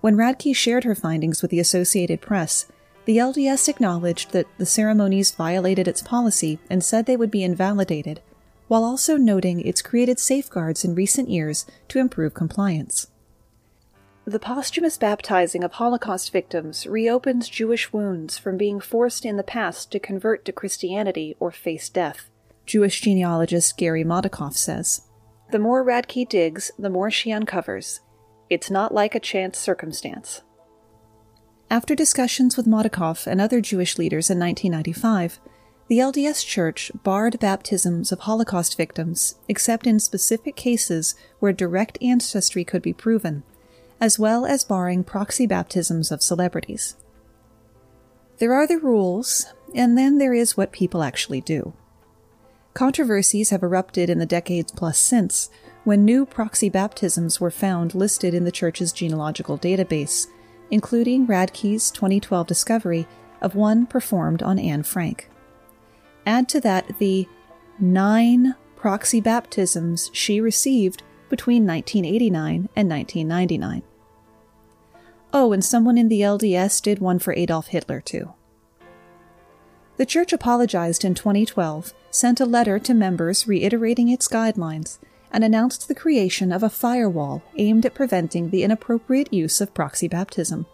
When 0.00 0.16
Radkey 0.16 0.54
shared 0.54 0.84
her 0.84 0.94
findings 0.94 1.42
with 1.42 1.50
the 1.50 1.60
Associated 1.60 2.20
Press, 2.20 2.66
the 3.04 3.16
LDS 3.16 3.68
acknowledged 3.68 4.32
that 4.32 4.46
the 4.58 4.66
ceremonies 4.66 5.32
violated 5.32 5.88
its 5.88 6.02
policy 6.02 6.58
and 6.70 6.84
said 6.84 7.06
they 7.06 7.16
would 7.16 7.30
be 7.30 7.42
invalidated, 7.42 8.20
while 8.68 8.84
also 8.84 9.16
noting 9.16 9.60
it's 9.60 9.82
created 9.82 10.20
safeguards 10.20 10.84
in 10.84 10.94
recent 10.94 11.28
years 11.28 11.66
to 11.88 11.98
improve 11.98 12.34
compliance. 12.34 13.08
The 14.24 14.38
posthumous 14.38 14.98
baptizing 14.98 15.64
of 15.64 15.72
Holocaust 15.72 16.30
victims 16.32 16.86
reopens 16.86 17.48
Jewish 17.48 17.92
wounds 17.94 18.36
from 18.36 18.58
being 18.58 18.78
forced 18.78 19.24
in 19.24 19.38
the 19.38 19.42
past 19.42 19.90
to 19.92 19.98
convert 19.98 20.44
to 20.44 20.52
Christianity 20.52 21.34
or 21.40 21.50
face 21.50 21.88
death, 21.88 22.28
Jewish 22.66 23.00
genealogist 23.00 23.78
Gary 23.78 24.04
Mokotoff 24.04 24.54
says. 24.54 25.00
The 25.50 25.58
more 25.58 25.82
Radkey 25.82 26.28
digs, 26.28 26.70
the 26.78 26.90
more 26.90 27.10
she 27.10 27.32
uncovers. 27.32 28.00
It's 28.50 28.70
not 28.70 28.94
like 28.94 29.14
a 29.14 29.20
chance 29.20 29.58
circumstance. 29.58 30.42
After 31.70 31.94
discussions 31.94 32.56
with 32.56 32.66
Mokotoff 32.66 33.26
and 33.26 33.40
other 33.40 33.60
Jewish 33.60 33.98
leaders 33.98 34.30
in 34.30 34.38
1995, 34.38 35.38
the 35.88 35.98
LDS 35.98 36.46
Church 36.46 36.90
barred 37.02 37.38
baptisms 37.40 38.12
of 38.12 38.20
Holocaust 38.20 38.76
victims 38.76 39.36
except 39.48 39.86
in 39.86 39.98
specific 39.98 40.56
cases 40.56 41.14
where 41.40 41.52
direct 41.52 41.98
ancestry 42.02 42.64
could 42.64 42.82
be 42.82 42.92
proven, 42.92 43.42
as 44.00 44.18
well 44.18 44.46
as 44.46 44.64
barring 44.64 45.04
proxy 45.04 45.46
baptisms 45.46 46.10
of 46.10 46.22
celebrities. 46.22 46.96
There 48.38 48.54
are 48.54 48.66
the 48.66 48.78
rules, 48.78 49.46
and 49.74 49.98
then 49.98 50.18
there 50.18 50.34
is 50.34 50.56
what 50.56 50.72
people 50.72 51.02
actually 51.02 51.40
do. 51.40 51.74
Controversies 52.72 53.50
have 53.50 53.62
erupted 53.62 54.08
in 54.08 54.18
the 54.18 54.26
decades 54.26 54.72
plus 54.72 54.98
since 54.98 55.50
when 55.88 56.04
new 56.04 56.26
proxy 56.26 56.68
baptisms 56.68 57.40
were 57.40 57.50
found 57.50 57.94
listed 57.94 58.34
in 58.34 58.44
the 58.44 58.52
Church's 58.52 58.92
genealogical 58.92 59.56
database, 59.56 60.26
including 60.70 61.26
Radkey's 61.26 61.90
2012 61.90 62.46
discovery 62.46 63.06
of 63.40 63.54
one 63.54 63.86
performed 63.86 64.42
on 64.42 64.58
Anne 64.58 64.82
Frank. 64.82 65.30
Add 66.26 66.46
to 66.50 66.60
that 66.60 66.98
the 66.98 67.26
nine 67.78 68.54
proxy 68.76 69.22
baptisms 69.22 70.10
she 70.12 70.42
received 70.42 71.02
between 71.30 71.66
1989 71.66 72.68
and 72.76 72.90
1999. 72.90 73.82
Oh, 75.32 75.54
and 75.54 75.64
someone 75.64 75.96
in 75.96 76.08
the 76.08 76.20
LDS 76.20 76.82
did 76.82 76.98
one 76.98 77.18
for 77.18 77.32
Adolf 77.32 77.68
Hitler, 77.68 78.02
too. 78.02 78.34
The 79.96 80.04
Church 80.04 80.34
apologized 80.34 81.02
in 81.02 81.14
2012, 81.14 81.94
sent 82.10 82.40
a 82.42 82.44
letter 82.44 82.78
to 82.78 82.92
members 82.92 83.48
reiterating 83.48 84.10
its 84.10 84.28
guidelines, 84.28 84.98
and 85.32 85.44
announced 85.44 85.88
the 85.88 85.94
creation 85.94 86.52
of 86.52 86.62
a 86.62 86.70
firewall 86.70 87.42
aimed 87.56 87.84
at 87.84 87.94
preventing 87.94 88.50
the 88.50 88.62
inappropriate 88.62 89.32
use 89.32 89.60
of 89.60 89.74
proxy 89.74 90.08
baptism. 90.08 90.66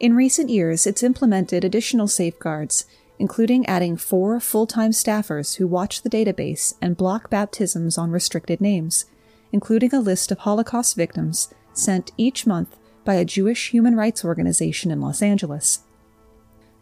In 0.00 0.16
recent 0.16 0.50
years, 0.50 0.86
it's 0.86 1.02
implemented 1.02 1.64
additional 1.64 2.08
safeguards, 2.08 2.86
including 3.18 3.64
adding 3.66 3.96
four 3.96 4.40
full 4.40 4.66
time 4.66 4.90
staffers 4.90 5.56
who 5.56 5.66
watch 5.66 6.02
the 6.02 6.10
database 6.10 6.74
and 6.82 6.96
block 6.96 7.30
baptisms 7.30 7.96
on 7.96 8.10
restricted 8.10 8.60
names, 8.60 9.04
including 9.52 9.94
a 9.94 10.00
list 10.00 10.32
of 10.32 10.38
Holocaust 10.38 10.96
victims 10.96 11.54
sent 11.72 12.10
each 12.16 12.46
month 12.46 12.76
by 13.04 13.14
a 13.14 13.24
Jewish 13.24 13.70
human 13.70 13.94
rights 13.94 14.24
organization 14.24 14.90
in 14.90 15.00
Los 15.00 15.22
Angeles. 15.22 15.80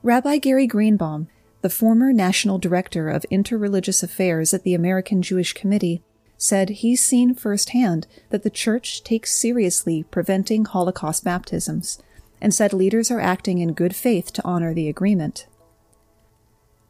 Rabbi 0.03 0.39
Gary 0.39 0.67
Greenebaum, 0.67 1.27
the 1.61 1.69
former 1.69 2.13
national 2.13 2.59
director 2.59 3.11
of 3.11 3.27
interreligious 3.31 4.03
affairs 4.03 4.55
at 4.55 4.63
the 4.63 4.73
American 4.73 5.21
Jewish 5.21 5.53
Committee, 5.53 6.03
said 6.43 6.71
he's 6.71 7.05
seen 7.05 7.35
firsthand 7.35 8.07
that 8.31 8.43
the 8.43 8.49
church 8.49 9.05
takes 9.05 9.37
seriously 9.37 10.05
preventing 10.05 10.65
Holocaust 10.65 11.23
baptisms, 11.23 12.03
and 12.41 12.55
said 12.55 12.73
leaders 12.73 13.11
are 13.11 13.21
acting 13.21 13.59
in 13.59 13.75
good 13.75 13.95
faith 13.95 14.33
to 14.33 14.43
honor 14.43 14.73
the 14.73 14.89
agreement. 14.89 15.47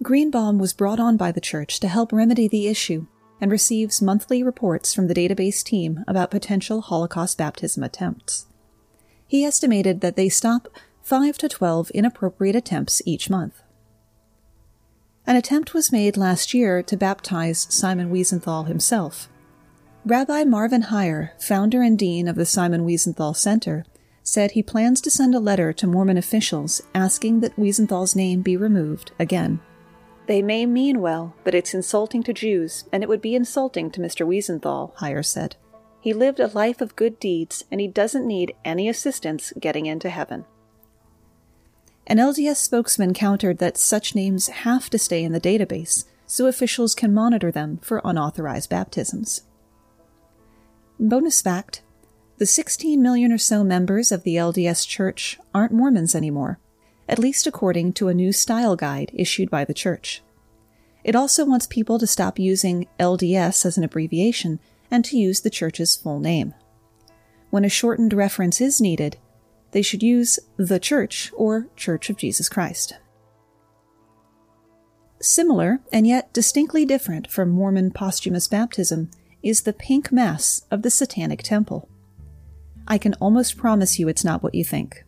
Greenebaum 0.05 0.61
was 0.61 0.73
brought 0.73 1.01
on 1.01 1.17
by 1.17 1.33
the 1.33 1.41
church 1.41 1.81
to 1.81 1.89
help 1.89 2.13
remedy 2.13 2.47
the 2.47 2.69
issue 2.69 3.07
and 3.41 3.51
receives 3.51 4.01
monthly 4.01 4.41
reports 4.41 4.95
from 4.95 5.09
the 5.09 5.15
database 5.15 5.65
team 5.65 6.05
about 6.07 6.31
potential 6.31 6.81
Holocaust 6.81 7.37
baptism 7.37 7.83
attempts. 7.83 8.47
He 9.27 9.45
estimated 9.45 10.01
that 10.01 10.15
they 10.15 10.29
stop 10.29 10.69
5 11.03 11.39
to 11.39 11.49
12 11.49 11.91
inappropriate 11.91 12.55
attempts 12.55 13.03
each 13.05 13.29
month. 13.29 13.63
An 15.27 15.35
attempt 15.35 15.75
was 15.75 15.91
made 15.91 16.17
last 16.17 16.55
year 16.55 16.85
to 16.85 16.97
baptize 16.97 17.67
Simon 17.69 18.13
Wiesenthal 18.13 18.69
himself. 18.69 19.29
Rabbi 20.07 20.45
Marvin 20.45 20.83
Hier, 20.83 21.35
founder 21.39 21.83
and 21.83 21.99
dean 21.99 22.27
of 22.27 22.37
the 22.37 22.47
Simon 22.47 22.87
Wiesenthal 22.87 23.37
Center, 23.37 23.85
said 24.23 24.53
he 24.53 24.63
plans 24.63 25.03
to 25.03 25.11
send 25.11 25.35
a 25.35 25.39
letter 25.39 25.75
to 25.75 25.87
Mormon 25.87 26.17
officials 26.17 26.81
asking 26.95 27.41
that 27.41 27.57
Wiesenthal's 27.57 28.17
name 28.17 28.41
be 28.41 28.57
removed 28.57 29.13
again. 29.19 29.61
They 30.27 30.41
may 30.41 30.65
mean 30.65 31.03
well, 31.03 31.35
but 31.45 31.55
it's 31.55 31.75
insulting 31.75 32.23
to 32.23 32.33
Jews, 32.33 32.85
and 32.91 33.03
it 33.03 33.11
would 33.11 33.21
be 33.21 33.35
insulting 33.35 33.91
to 33.91 34.01
Mr. 34.01 34.27
Wiesenthal, 34.27 34.95
Hier 35.01 35.23
said. 35.23 35.57
He 36.01 36.15
lived 36.15 36.41
a 36.41 36.47
life 36.47 36.81
of 36.81 36.97
good 36.97 37.21
deeds, 37.21 37.65
and 37.71 37.79
he 37.79 37.87
doesn't 37.87 38.27
need 38.27 38.55
any 38.65 38.89
assistance 38.89 39.53
getting 39.61 39.85
into 39.85 40.09
heaven. 40.09 40.47
An 42.07 42.17
LDS 42.17 42.57
spokesman 42.57 43.13
countered 43.13 43.59
that 43.59 43.77
such 43.77 44.15
names 44.15 44.49
have 44.49 44.89
to 44.91 44.99
stay 44.99 45.23
in 45.23 45.33
the 45.33 45.41
database 45.41 46.07
so 46.27 46.47
officials 46.47 46.95
can 46.95 47.13
monitor 47.13 47.51
them 47.51 47.79
for 47.83 48.01
unauthorized 48.03 48.71
baptisms. 48.71 49.43
Bonus 51.03 51.41
fact 51.41 51.81
the 52.37 52.45
16 52.45 53.01
million 53.01 53.33
or 53.33 53.39
so 53.39 53.65
members 53.65 54.13
of 54.13 54.23
the 54.23 54.37
LDS 54.37 54.87
Church 54.87 55.39
aren't 55.55 55.73
Mormons 55.73 56.15
anymore, 56.15 56.59
at 57.09 57.19
least 57.19 57.47
according 57.47 57.95
to 57.95 58.09
a 58.09 58.15
new 58.15 58.33
style 58.33 58.77
guide 58.77 59.11
issued 59.15 59.51
by 59.51 59.65
the 59.65 59.73
Church. 59.73 60.23
It 61.03 61.17
also 61.17 61.47
wants 61.47 61.67
people 61.67 61.99
to 61.99 62.07
stop 62.07 62.39
using 62.39 62.87
LDS 62.99 63.65
as 63.65 63.79
an 63.79 63.85
abbreviation 63.85 64.61
and 64.91 65.03
to 65.07 65.17
use 65.17 65.41
the 65.41 65.49
church's 65.49 65.97
full 65.97 66.21
name. 66.21 66.53
When 67.49 67.65
a 67.65 67.71
shortened 67.71 68.13
reference 68.13 68.61
is 68.61 68.79
needed, 68.79 69.17
they 69.71 69.81
should 69.81 70.03
use 70.03 70.39
the 70.59 70.79
Church 70.79 71.33
or 71.35 71.69
Church 71.77 72.11
of 72.11 72.19
Jesus 72.19 72.51
Christ. 72.51 72.99
Similar, 75.23 75.81
and 75.93 76.07
yet 76.07 76.33
distinctly 76.35 76.85
different 76.85 77.31
from 77.31 77.49
Mormon 77.49 77.91
posthumous 77.91 78.49
baptism, 78.49 79.11
is 79.43 79.63
the 79.63 79.73
pink 79.73 80.13
mass 80.13 80.63
of 80.71 80.83
the 80.83 80.91
Satanic 80.91 81.43
Temple. 81.43 81.89
I 82.87 82.99
can 82.99 83.15
almost 83.15 83.57
promise 83.57 83.99
you 83.99 84.09
it's 84.09 84.25
not 84.25 84.43
what 84.43 84.55
you 84.55 84.65
think. 84.65 85.05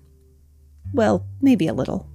Well, 0.92 1.26
maybe 1.40 1.66
a 1.66 1.74
little. 1.74 2.08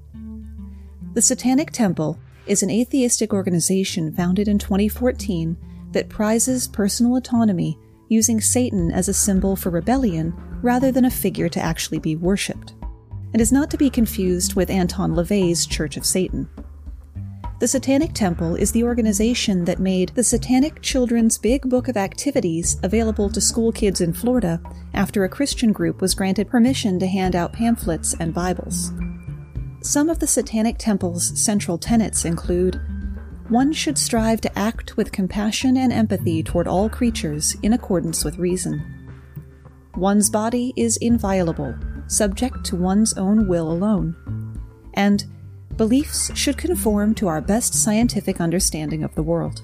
The 1.14 1.22
Satanic 1.22 1.72
Temple 1.72 2.20
is 2.46 2.64
an 2.64 2.70
atheistic 2.70 3.34
organization 3.34 4.14
founded 4.14 4.48
in 4.48 4.58
2014 4.58 5.58
that 5.92 6.10
prizes 6.10 6.68
personal 6.68 7.18
autonomy 7.18 7.78
using 8.10 8.40
Satan 8.40 8.92
as 8.92 9.10
a 9.10 9.14
symbol 9.14 9.56
for 9.56 9.70
rebellion 9.70 10.34
rather 10.62 10.92
than 10.92 11.06
a 11.06 11.10
figure 11.10 11.50
to 11.50 11.60
actually 11.60 12.00
be 12.00 12.16
worshipped, 12.16 12.74
and 13.34 13.42
is 13.42 13.52
not 13.52 13.70
to 13.72 13.78
be 13.78 13.90
confused 13.90 14.56
with 14.56 14.70
Anton 14.70 15.14
LaVey's 15.14 15.66
Church 15.66 15.98
of 15.98 16.06
Satan. 16.06 16.50
The 17.60 17.68
Satanic 17.68 18.14
Temple 18.14 18.54
is 18.54 18.72
the 18.72 18.84
organization 18.84 19.66
that 19.66 19.80
made 19.80 20.10
the 20.10 20.24
Satanic 20.24 20.80
Children's 20.84 21.40
Big 21.40 21.68
Book 21.68 21.88
of 21.88 21.98
Activities 21.98 22.78
available 22.84 23.32
to 23.32 23.42
school 23.42 23.72
kids 23.72 24.00
in 24.00 24.14
Florida 24.14 24.62
after 24.94 25.24
a 25.24 25.30
Christian 25.30 25.72
group 25.72 26.00
was 26.00 26.14
granted 26.14 26.52
permission 26.52 27.00
to 27.00 27.08
hand 27.08 27.36
out 27.36 27.54
pamphlets 27.54 28.14
and 28.20 28.32
Bibles. 28.32 28.92
Some 29.82 30.08
of 30.08 30.20
the 30.20 30.28
Satanic 30.28 30.78
Temple's 30.78 31.44
central 31.44 31.80
tenets 31.80 32.26
include 32.26 32.80
one 33.50 33.74
should 33.74 33.98
strive 33.98 34.40
to 34.42 34.60
act 34.60 34.96
with 34.96 35.12
compassion 35.12 35.78
and 35.78 35.92
empathy 35.92 36.44
toward 36.44 36.68
all 36.68 36.90
creatures 36.90 37.56
in 37.64 37.74
accordance 37.74 38.24
with 38.24 38.38
reason. 38.38 39.10
One's 39.96 40.30
body 40.30 40.74
is 40.76 40.98
inviolable, 40.98 41.74
subject 42.06 42.64
to 42.66 42.76
one's 42.76 43.14
own 43.14 43.48
will 43.48 43.72
alone. 43.72 44.16
And 44.94 45.26
beliefs 45.78 46.36
should 46.36 46.58
conform 46.58 47.14
to 47.16 47.28
our 47.28 47.42
best 47.42 47.74
scientific 47.74 48.42
understanding 48.42 49.04
of 49.04 49.14
the 49.16 49.24
world. 49.24 49.62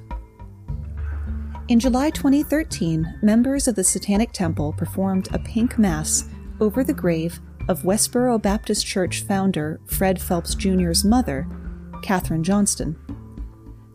In 1.69 1.79
July 1.79 2.09
2013, 2.09 3.19
members 3.21 3.67
of 3.67 3.75
the 3.75 3.83
Satanic 3.83 4.31
Temple 4.31 4.73
performed 4.73 5.27
a 5.33 5.39
pink 5.39 5.79
mass 5.79 6.27
over 6.59 6.83
the 6.83 6.93
grave 6.93 7.39
of 7.69 7.83
Westboro 7.83 8.41
Baptist 8.41 8.85
Church 8.85 9.23
founder 9.23 9.79
Fred 9.85 10.21
Phelps 10.21 10.55
Jr.'s 10.55 11.03
mother, 11.03 11.47
Kathryn 12.03 12.41
Johnston. 12.43 12.97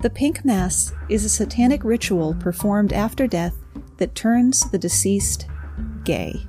The 0.01 0.11
pink 0.11 0.45
mass 0.45 0.93
is 1.09 1.25
a 1.25 1.29
satanic 1.29 1.85
ritual 1.85 2.35
performed 2.35 2.93
after 2.93 3.27
death 3.27 3.55
that 3.99 4.15
turns 4.15 4.69
the 4.71 4.79
deceased 4.79 5.47
gay. 6.05 6.47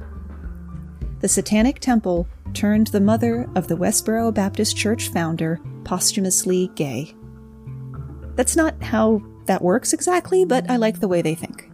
The 1.20 1.28
Satanic 1.28 1.80
Temple 1.80 2.28
turned 2.54 2.88
the 2.88 3.02
mother 3.02 3.50
of 3.56 3.68
the 3.68 3.78
Westboro 3.78 4.34
Baptist 4.34 4.76
Church 4.76 5.10
founder 5.10 5.60
posthumously 5.84 6.70
gay. 6.76 7.16
That's 8.36 8.56
not 8.56 8.82
how 8.82 9.22
that 9.46 9.62
works 9.62 9.94
exactly, 9.94 10.46
but 10.46 10.70
I 10.70 10.78
like 10.78 11.00
the 11.00 11.08
way 11.08 11.22
they 11.22 11.36
think. 11.36 11.70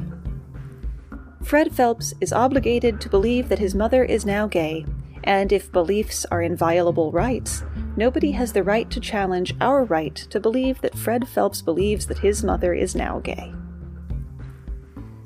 Fred 1.43 1.75
Phelps 1.75 2.13
is 2.21 2.31
obligated 2.31 3.01
to 3.01 3.09
believe 3.09 3.49
that 3.49 3.59
his 3.59 3.75
mother 3.75 4.03
is 4.03 4.25
now 4.25 4.47
gay, 4.47 4.85
and 5.25 5.51
if 5.51 5.71
beliefs 5.71 6.25
are 6.31 6.41
inviolable 6.41 7.11
rights, 7.11 7.63
nobody 7.97 8.31
has 8.31 8.53
the 8.53 8.63
right 8.63 8.89
to 8.89 8.99
challenge 8.99 9.53
our 9.59 9.83
right 9.83 10.15
to 10.15 10.39
believe 10.39 10.79
that 10.81 10.97
Fred 10.97 11.27
Phelps 11.27 11.61
believes 11.61 12.07
that 12.07 12.19
his 12.19 12.43
mother 12.43 12.73
is 12.73 12.95
now 12.95 13.19
gay. 13.19 13.53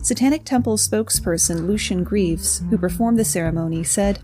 Satanic 0.02 0.44
Temple 0.44 0.78
spokesperson 0.78 1.68
Lucien 1.68 2.04
Greaves, 2.04 2.64
who 2.70 2.78
performed 2.78 3.20
the 3.20 3.26
ceremony, 3.26 3.84
said, 3.84 4.20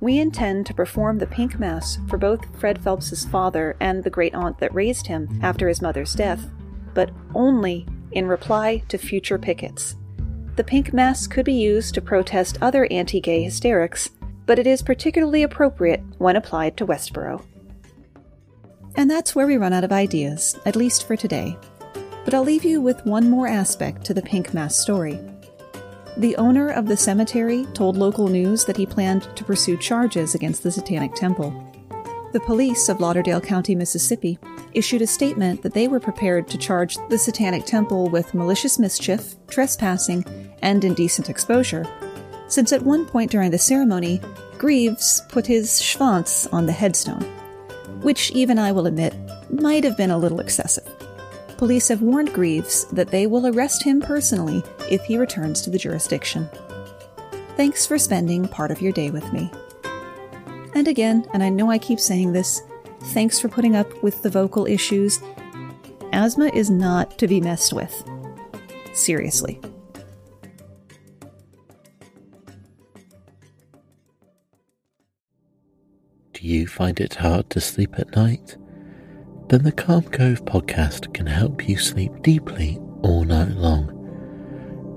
We 0.00 0.18
intend 0.18 0.66
to 0.66 0.74
perform 0.74 1.18
the 1.18 1.26
pink 1.26 1.58
mass 1.58 1.98
for 2.08 2.16
both 2.16 2.58
Fred 2.58 2.82
Phelps's 2.82 3.26
father 3.26 3.76
and 3.78 4.02
the 4.02 4.10
great 4.10 4.34
aunt 4.34 4.58
that 4.58 4.74
raised 4.74 5.06
him 5.06 5.38
after 5.42 5.68
his 5.68 5.82
mother's 5.82 6.14
death, 6.14 6.50
but 6.94 7.10
only 7.34 7.86
in 8.12 8.26
reply 8.26 8.82
to 8.88 8.98
future 8.98 9.38
pickets. 9.38 9.96
The 10.56 10.64
pink 10.64 10.92
mass 10.92 11.26
could 11.26 11.44
be 11.44 11.54
used 11.54 11.94
to 11.94 12.00
protest 12.00 12.58
other 12.60 12.88
anti 12.90 13.20
gay 13.20 13.42
hysterics, 13.42 14.10
but 14.46 14.58
it 14.58 14.66
is 14.66 14.82
particularly 14.82 15.42
appropriate 15.42 16.02
when 16.18 16.36
applied 16.36 16.76
to 16.78 16.86
Westboro. 16.86 17.44
And 18.96 19.10
that's 19.10 19.34
where 19.34 19.46
we 19.46 19.56
run 19.56 19.72
out 19.72 19.84
of 19.84 19.92
ideas, 19.92 20.58
at 20.64 20.76
least 20.76 21.06
for 21.06 21.16
today 21.16 21.56
but 22.26 22.34
I'll 22.34 22.42
leave 22.42 22.64
you 22.64 22.80
with 22.80 23.06
one 23.06 23.30
more 23.30 23.46
aspect 23.46 24.04
to 24.06 24.12
the 24.12 24.20
Pink 24.20 24.52
Mass 24.52 24.76
story. 24.76 25.16
The 26.16 26.34
owner 26.38 26.70
of 26.70 26.86
the 26.86 26.96
cemetery 26.96 27.64
told 27.72 27.96
local 27.96 28.26
news 28.26 28.64
that 28.64 28.76
he 28.76 28.84
planned 28.84 29.28
to 29.36 29.44
pursue 29.44 29.76
charges 29.76 30.34
against 30.34 30.64
the 30.64 30.72
Satanic 30.72 31.14
Temple. 31.14 31.54
The 32.32 32.40
police 32.40 32.88
of 32.88 32.98
Lauderdale 32.98 33.40
County, 33.40 33.76
Mississippi, 33.76 34.40
issued 34.76 35.02
a 35.02 35.06
statement 35.06 35.62
that 35.62 35.74
they 35.74 35.88
were 35.88 36.00
prepared 36.00 36.48
to 36.48 36.58
charge 36.58 36.96
the 37.08 37.18
Satanic 37.18 37.64
Temple 37.64 38.08
with 38.08 38.34
malicious 38.34 38.78
mischief, 38.78 39.34
trespassing, 39.48 40.24
and 40.62 40.84
indecent 40.84 41.30
exposure, 41.30 41.86
since 42.48 42.72
at 42.72 42.82
one 42.82 43.06
point 43.06 43.30
during 43.30 43.50
the 43.50 43.58
ceremony, 43.58 44.20
Greaves 44.58 45.22
put 45.28 45.46
his 45.46 45.80
schwanz 45.80 46.46
on 46.52 46.66
the 46.66 46.72
headstone, 46.72 47.22
which 48.00 48.30
even 48.30 48.58
I 48.58 48.72
will 48.72 48.86
admit 48.86 49.14
might 49.50 49.84
have 49.84 49.96
been 49.96 50.10
a 50.10 50.18
little 50.18 50.40
excessive 50.40 50.88
police 51.56 51.88
have 51.88 52.02
warned 52.02 52.32
Greaves 52.32 52.84
that 52.86 53.08
they 53.08 53.26
will 53.26 53.46
arrest 53.46 53.82
him 53.82 54.00
personally 54.00 54.62
if 54.90 55.02
he 55.04 55.16
returns 55.16 55.62
to 55.62 55.70
the 55.70 55.78
jurisdiction. 55.78 56.48
Thanks 57.56 57.86
for 57.86 57.98
spending 57.98 58.46
part 58.46 58.70
of 58.70 58.82
your 58.82 58.92
day 58.92 59.10
with 59.10 59.30
me. 59.32 59.50
And 60.74 60.88
again, 60.88 61.26
and 61.32 61.42
I 61.42 61.48
know 61.48 61.70
I 61.70 61.78
keep 61.78 61.98
saying 61.98 62.32
this, 62.32 62.62
thanks 63.12 63.40
for 63.40 63.48
putting 63.48 63.76
up 63.76 64.02
with 64.02 64.22
the 64.22 64.30
vocal 64.30 64.66
issues. 64.66 65.20
Asthma 66.12 66.50
is 66.54 66.70
not 66.70 67.18
to 67.18 67.26
be 67.26 67.40
messed 67.40 67.72
with. 67.72 67.94
Seriously. 68.92 69.60
Do 76.32 76.46
you 76.46 76.66
find 76.66 77.00
it 77.00 77.14
hard 77.14 77.50
to 77.50 77.60
sleep 77.60 77.98
at 77.98 78.14
night? 78.14 78.56
then 79.48 79.62
the 79.62 79.72
Calm 79.72 80.02
Cove 80.02 80.44
podcast 80.44 81.14
can 81.14 81.26
help 81.26 81.68
you 81.68 81.78
sleep 81.78 82.10
deeply 82.22 82.80
all 83.02 83.22
night 83.22 83.50
long. 83.50 83.92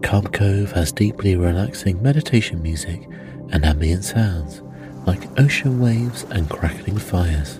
Calm 0.03 0.25
Cove 0.25 0.71
has 0.71 0.91
deeply 0.91 1.35
relaxing 1.35 2.01
meditation 2.01 2.61
music 2.61 3.07
and 3.51 3.63
ambient 3.63 4.03
sounds 4.03 4.63
like 5.05 5.39
ocean 5.39 5.79
waves 5.79 6.25
and 6.31 6.49
crackling 6.49 6.97
fires. 6.97 7.59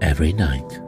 every 0.00 0.32
night. 0.32 0.80